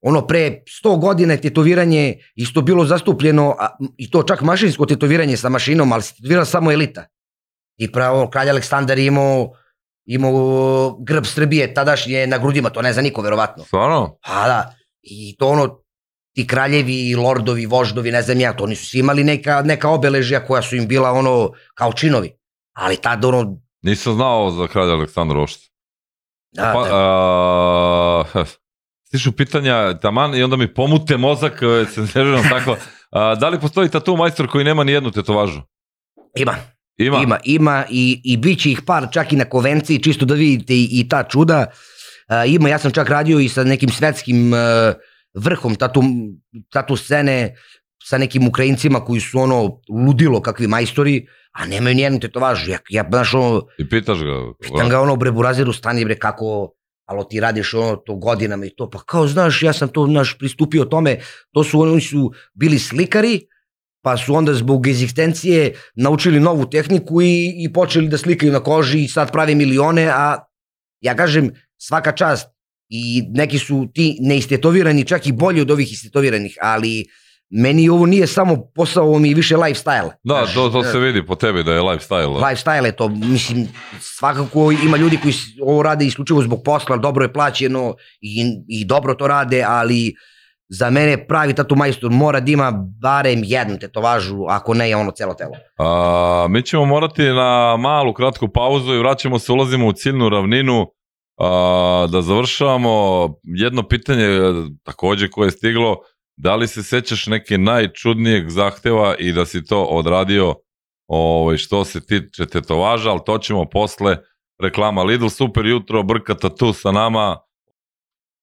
[0.00, 5.36] ono pre 100 godina je tetoviranje isto bilo zastupljeno, a, i to čak mašinsko tetoviranje
[5.36, 7.04] sa mašinom, ali se tetovirala samo elita.
[7.76, 9.50] I pravo, kralj Aleksandar je imao,
[10.06, 13.64] imao grb Srbije tadašnje na grudima, to ne zna niko verovatno.
[13.64, 14.18] Stvarno?
[14.26, 15.78] Pa da, i to ono,
[16.34, 20.46] ti kraljevi, lordovi, voždovi, ne znam ja, to oni su svi imali neka, neka obeležja
[20.46, 22.32] koja su im bila ono kao činovi.
[22.72, 25.68] Ali tad ono, Nisam znao za kralja Aleksandra uopšte.
[26.52, 28.44] da, Pa, da, a,
[29.06, 32.76] stišu pitanja taman i onda mi pomute mozak, e, se nerviram tako.
[33.10, 35.60] A, da li postoji tatu majstor koji nema ni jednu tetovažu?
[36.36, 36.54] ima,
[37.06, 37.20] Ima.
[37.22, 40.74] ima, ima i, i bit će ih par čak i na konvenciji, čisto da vidite
[40.74, 41.66] i, i ta čuda.
[42.28, 44.92] A, ima, ja sam čak radio i sa nekim svetskim a,
[45.34, 46.02] vrhom tatu,
[46.70, 47.54] tatu scene,
[48.04, 52.70] sa nekim Ukrajincima koji su ono ludilo kakvi majstori, a nemaju nijednu tetovažu.
[52.70, 54.34] Ja, ja znaš, ono, I pitaš ga.
[54.62, 56.72] Pitam ga ono bre buraziru stani bre kako
[57.06, 60.38] alo ti radiš ono to godinama i to pa kao znaš ja sam to naš
[60.38, 61.18] pristupio tome
[61.52, 63.40] to su oni su bili slikari
[64.02, 69.04] pa su onda zbog egzistencije naučili novu tehniku i, i počeli da slikaju na koži
[69.04, 70.36] i sad prave milione a
[71.00, 72.48] ja kažem svaka čast
[72.88, 77.04] i neki su ti neistetovirani čak i bolji od ovih istetoviranih ali
[77.52, 80.10] meni ovo nije samo posao, ovo mi je više lifestyle.
[80.24, 82.40] Da, Znaš, to, to se vidi po tebi da je lifestyle.
[82.40, 82.46] da.
[82.46, 83.68] lifestyle je to, mislim,
[84.00, 89.14] svakako ima ljudi koji ovo rade isključivo zbog posla, dobro je plaćeno i, i dobro
[89.14, 90.14] to rade, ali
[90.74, 95.10] za mene pravi tatu majstor mora da ima barem jednu tetovažu, ako ne je ono
[95.10, 95.52] celo telo.
[95.78, 100.86] A, mi ćemo morati na malu kratku pauzu i vraćamo se, ulazimo u ciljnu ravninu.
[101.40, 104.40] A, da završavamo jedno pitanje e,
[104.82, 105.96] takođe koje je stiglo,
[106.36, 110.54] da li se sećaš neke najčudnijeg zahteva i da si to odradio?
[111.06, 114.16] Ovaj, što se tiče tetovaža, ali to ćemo posle.
[114.62, 117.36] Reklama Lidl, super jutro, Brka Tatu sa nama,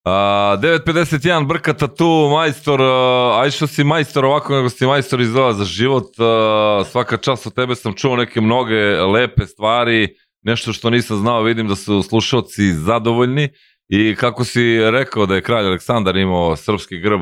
[0.09, 5.65] 9.51, Brka Tatu, majstor, a, aj što si majstor ovako nego si majstor izgleda za
[5.65, 10.07] život, a, svaka čast od tebe sam čuo neke mnoge lepe stvari,
[10.43, 13.49] nešto što nisam znao, vidim da su slušalci zadovoljni
[13.89, 17.21] i kako si rekao da je kralj Aleksandar imao srpski grb,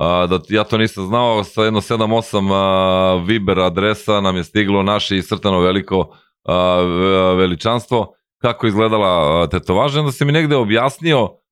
[0.00, 4.82] a, da ja to nisam znao, sa jedno 7-8 a, Viber adresa nam je stiglo
[4.82, 11.43] naše iscrtano veliko a, ve- veličanstvo, kako izgledala tetovaža, onda si mi negde objasnio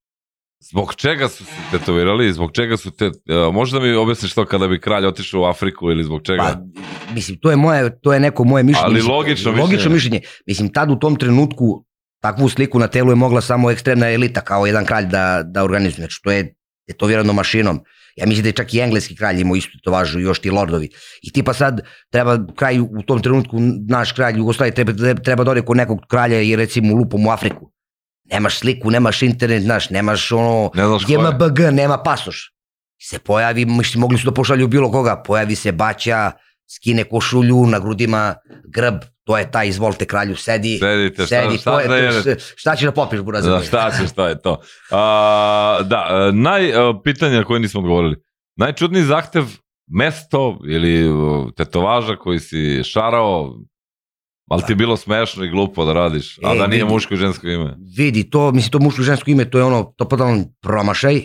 [0.71, 2.33] Zbog čega su se tetovirali?
[2.33, 3.07] Zbog čega su te...
[3.07, 6.43] Uh, možda mi objasniš to kada bi kralj otišao u Afriku ili zbog čega?
[6.43, 6.61] Pa,
[7.15, 8.85] mislim, to je, moje, to je neko moje mišljenje.
[8.85, 9.95] Ali Mislim, logično logično mišljenje.
[9.95, 10.21] mišljenje.
[10.47, 11.85] Mislim, tad u tom trenutku
[12.21, 16.07] takvu sliku na telu je mogla samo ekstremna elita kao jedan kralj da, da organizuje.
[16.07, 16.55] Znači, to je
[16.87, 17.81] tetovirano mašinom.
[18.17, 20.89] Ja mislim da je čak i engleski kralj imao isto to važu, još ti lordovi.
[21.23, 23.57] I tipa sad treba kraj u tom trenutku,
[23.89, 27.72] naš kralj Jugoslavije treba, treba da ode kod nekog kralja i recimo lupom u Afriku.
[28.33, 31.07] Nemaš sliku, nemaš internet, znaš, nemaš ono, Ne znaš.
[31.07, 32.53] GMBG, nema pasoš.
[33.03, 36.33] Se pojavi, mislim, mogli su da pošalju bilo koga, pojavi se baća,
[36.77, 38.35] skine košulju, na grudima
[38.75, 42.77] grb, to je taj, izvolite kralju, sedi, Sedite, šta, sedi, šta, to je, je, šta
[42.77, 43.45] ćeš da popiš, buraz?
[43.45, 44.61] Da, šta će, šta je to?
[44.91, 46.75] A, da, e, naj, e,
[47.05, 48.17] pitanje na koje nismo odgovorili.
[48.57, 49.45] Najčudniji zahtev,
[49.91, 51.11] mesto ili e,
[51.57, 53.55] tetovaža koji si šarao,
[54.53, 56.93] ali ti je bilo smešno i glupo da radiš, a E, da nije vidi.
[56.95, 57.77] muško i žensko ime.
[57.97, 61.23] Vidi, to, mislim, to muško i žensko ime, to je ono, to totalan promašaj,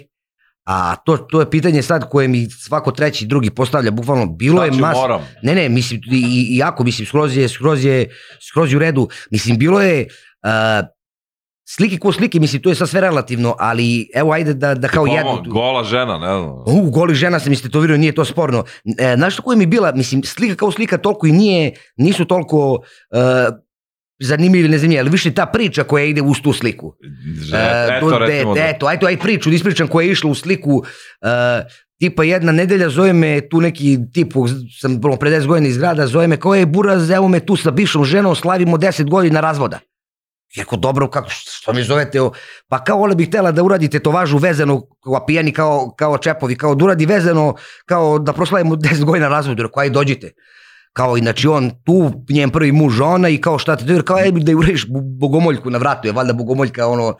[0.65, 4.67] a to, to je pitanje sad koje mi svako treći, drugi postavlja, bukvalno, bilo je
[4.67, 4.95] Znači, mas...
[4.95, 5.21] moram.
[5.43, 8.09] Ne, ne, mislim, i, i jako, mislim, skroz je, skroz je,
[8.41, 9.07] skroz je u redu.
[9.32, 10.07] Mislim, bilo je
[10.43, 10.88] uh,
[11.68, 15.05] slike ko slike, mislim, to je sad sve relativno, ali evo, ajde da, da kao
[15.05, 15.43] Pomo- jedno...
[15.43, 16.49] Gola žena, ne znam.
[16.80, 18.63] U, goli žena sam istetovirao, nije to sporno.
[18.99, 21.63] E, znaš što koja mi bila, mislim, slika kao slika toliko i nije,
[21.97, 22.80] nisu toliko uh,
[24.20, 26.93] zanimljivi ili nezanimljivi, ali više ta priča koja ide uz tu sliku.
[27.39, 28.68] Že, E, eto, to- recimo de- da.
[28.68, 30.84] eto, ajde, ajde priču, da ispričam koja je išla u sliku.
[31.22, 31.63] e,
[31.99, 34.34] tipa jedna nedelja zove me tu neki tip,
[34.82, 37.72] sam pre 10 godina iz grada, zove me kao je buraz, evo me tu sa
[37.72, 39.80] bivšom ženom, slavimo 10 godina razvoda.
[40.55, 42.21] Ja Rekao, dobro, kako, što mi zovete?
[42.21, 42.31] o-
[42.69, 46.55] Pa kao ona bi htela da uradite to važu vezano, kao pijani, kao, kao čepovi,
[46.55, 49.63] kao da uradi vezano, kao da proslavimo 10 godina razvoda.
[49.63, 50.31] Rekao, ajde dođite.
[50.93, 54.51] Kao, inači on tu, njen prvi muž, ona i kao šta te kao, ajde da
[54.51, 54.85] je uradiš
[55.19, 57.17] bogomoljku na vratu, je valjda bogomoljka, ono,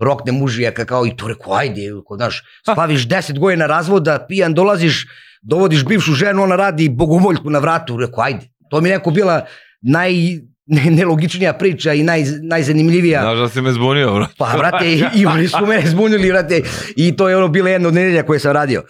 [0.00, 5.06] rokne mužijaka, kao i to rekao, ajde, kao, znaš, slaviš 10 godina razvoda, pijan, dolaziš,
[5.42, 8.48] dovodiš bivšu ženu, ona radi bogomoljku na vratu, rekao, ajde.
[8.70, 9.46] To mi neko bila
[9.82, 10.12] naj,
[10.70, 13.20] ne- nelogičnija priča i naj, najzanimljivija.
[13.22, 14.26] Znaš da si me zbunio, bro.
[14.38, 16.62] Pa, brate, i, i oni su mene zbunili, brate,
[16.96, 18.82] i to je ono bila jedna od nedelja koje sam radio.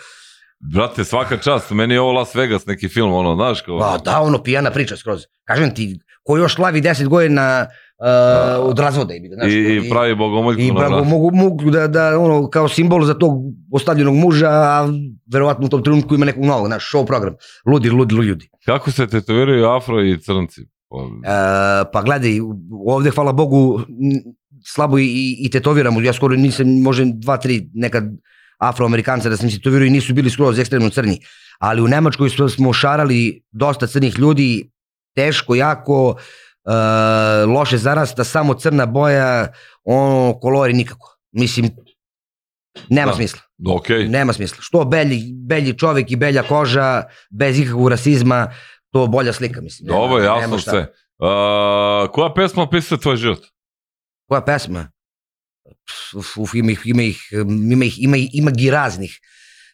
[0.74, 3.78] Brate, svaka čast, meni je ovo Las Vegas neki film, ono, znaš kao...
[3.78, 5.20] Pa da, ono, pijana priča skroz.
[5.44, 7.66] Kažem ti, ko još slavi 10 godina
[7.98, 9.14] uh, od razvoda.
[9.14, 11.04] I, znaš, I, I pravi bogomoljku I bravo, vratu.
[11.04, 13.32] mogu, mogu da, da, ono, kao simbol za tog
[13.72, 14.88] ostavljenog muža, a
[15.32, 17.34] verovatno u tom trenutku ima nekog novog, naš show program.
[17.66, 18.48] Ludi, ludi, ludi.
[18.66, 20.60] Kako se tetoviraju afro i crnci?
[21.24, 22.40] E, pa gledaj,
[22.86, 23.80] ovde, hvala Bogu,
[24.66, 26.00] slabo i, i, tetoviramo.
[26.00, 28.04] Ja skoro nisam, možda dva, tri nekad
[28.58, 31.20] afroamerikanca da sam tetovirao i nisu bili skroz ekstremno crni.
[31.58, 34.70] Ali u Nemačkoj smo, šarali dosta crnih ljudi,
[35.14, 36.16] teško, jako,
[36.64, 39.48] e, loše zarasta, samo crna boja,
[39.84, 41.16] ono, kolori nikako.
[41.32, 41.70] Mislim,
[42.88, 43.16] nema Da.
[43.16, 43.40] smisla.
[43.68, 44.08] okej.
[44.08, 44.58] Nema smisla.
[44.60, 48.52] Što belji, belji čovek i belja koža, bez ikakvog rasizma,
[48.92, 49.88] to bolja slika, mislim.
[49.88, 50.70] Nema- nema jasno šta.
[50.70, 50.80] sve.
[51.18, 53.42] Uh, koja pesma opisuje tvoj život?
[54.28, 54.90] Koja pesma?
[56.16, 57.20] Uf, uf, ima ih, ima ih,
[57.70, 59.20] ima ih, ima, ima gi raznih.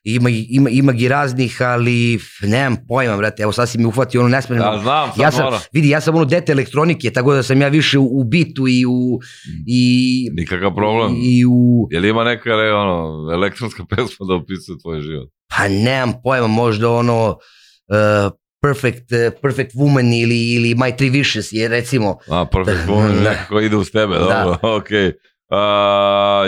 [0.04, 4.28] Ima, ima, ima gi raznih, ali nemam pojma, brate, evo sad si mi uhvatio ono
[4.28, 4.66] nesmjerno.
[4.66, 5.60] Ja znam, ja sam, mora.
[5.72, 8.86] vidi, ja sam ono dete elektronike, tako da sam ja više u, u bitu i
[8.86, 9.18] u,
[9.66, 11.14] i, Nikakav problem.
[11.22, 15.28] i u, Je li ima neka re, ono, elektronska pesma da opisuje tvoj život?
[15.56, 18.32] pa nemam pojma, možda ono, uh,
[18.66, 22.92] perfect, uh, perfect woman ili, ili my three wishes je recimo, A, perfect Da.
[22.92, 23.30] woman, Da.
[23.30, 24.24] nekako ide uz tebe, Da.
[24.24, 25.12] dobro, okej.
[25.50, 25.58] A,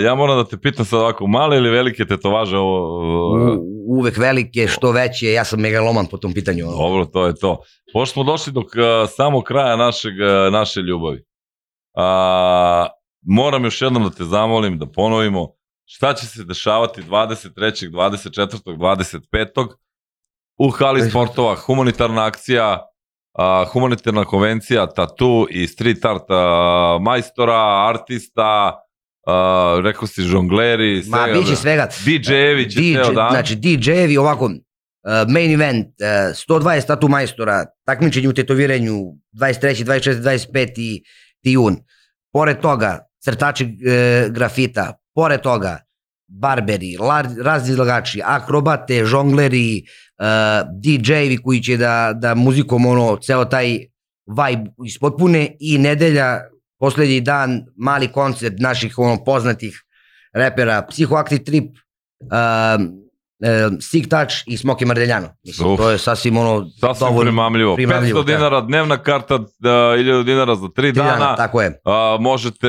[0.02, 2.98] ja moram da te pitam sad ovako, male ili velike tetovaže ovo?
[3.56, 6.64] u, uvek velike, što veće, ja sam megaloman po tom pitanju.
[6.66, 7.62] Dobro, to je to.
[7.92, 8.66] Pošto smo došli do uh,
[9.16, 11.24] samog kraja našeg, uh, naše ljubavi.
[11.96, 12.86] A,
[13.22, 15.48] moram još jednom da te zamolim, da ponovimo
[15.86, 17.90] šta će se dešavati 23.
[17.90, 18.76] 24.
[18.76, 19.68] 25.
[20.58, 21.10] u hali 25..
[21.10, 22.86] sportova, humanitarna akcija,
[23.38, 28.80] a, humanitarna konvencija, tatu i street art a, majstora, artista,
[29.26, 31.88] a, rekao si žongleri, Ma, svega, biće svega.
[32.06, 33.30] DJ-evi će DJ, ceo dan.
[33.30, 34.52] Znači, DJ-evi ovako, uh,
[35.28, 38.94] main event, uh, 120 tatu majstora, takmičenje u tetoviranju,
[39.32, 39.84] 23.
[39.84, 40.22] 24.
[40.22, 41.02] 25.
[41.42, 41.76] jun.
[42.32, 45.78] Pored toga, crtači uh, grafita, pored toga,
[46.28, 46.96] barberi,
[47.44, 49.82] razni izlagači, akrobate, žongleri,
[50.18, 50.24] uh,
[50.82, 53.78] DJ-evi koji će da, da muzikom ono, ceo taj
[54.26, 56.40] vibe ispotpune i nedelja,
[56.78, 59.84] poslednji dan, mali koncert naših ono, poznatih
[60.32, 61.64] repera, Psihoactive Trip,
[62.20, 63.08] um,
[63.38, 65.28] um, Sick Touch i Smoky Mardeljano.
[65.44, 65.78] Mislim, Uf.
[65.78, 67.74] to je sasvim ono Sasvim primamljivo.
[67.74, 68.32] primamljivo, 500 da.
[68.32, 71.10] dinara dnevna karta, da, 1000 dinara za 3 tri dana.
[71.10, 71.80] dana, tako je.
[71.84, 72.68] A, možete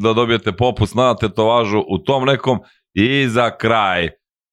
[0.00, 2.58] da dobijete popust na tetovažu u tom nekom
[3.00, 4.08] I za kraj,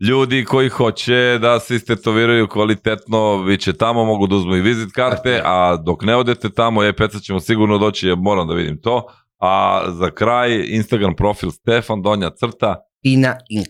[0.07, 4.91] ljudi koji hoće da se istetoviraju kvalitetno, vi će tamo, mogu da uzmu i vizit
[4.93, 8.81] karte, a dok ne odete tamo, e, peca ćemo sigurno doći, ja moram da vidim
[8.81, 9.07] to.
[9.39, 13.69] A za kraj, Instagram profil Stefan Donja crta Pina Inc.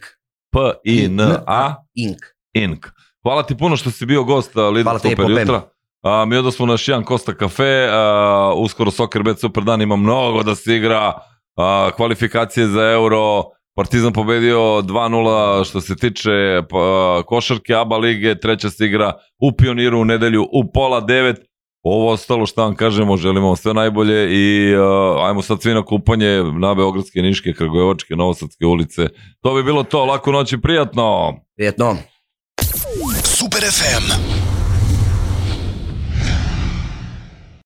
[0.51, 2.17] P-I-N-A Inc.
[2.53, 2.85] Ink.
[3.23, 5.61] Hvala ti puno što si bio gost Lidl Super jutra.
[6.01, 10.43] A, mi odnosmo naš jedan Kosta kafe, a, uskoro Soccer Bet Super dan ima mnogo
[10.43, 11.13] da se igra,
[11.55, 18.69] a, kvalifikacije za euro, Partizan pobedio 2-0 što se tiče pa, košarke ABA lige, treća
[18.69, 21.37] se igra u Pioniru u nedelju u pola devet.
[21.83, 25.85] Ovo ostalo što vam kažemo, želimo vam sve najbolje i uh, ajmo sad svi na
[25.85, 29.07] kupanje na Beogradske, Niške, Kragujevačke, Novosadske ulice.
[29.41, 31.33] To bi bilo to, laku noć i prijatno!
[31.55, 31.97] Prijetno.
[33.23, 34.54] Super FM.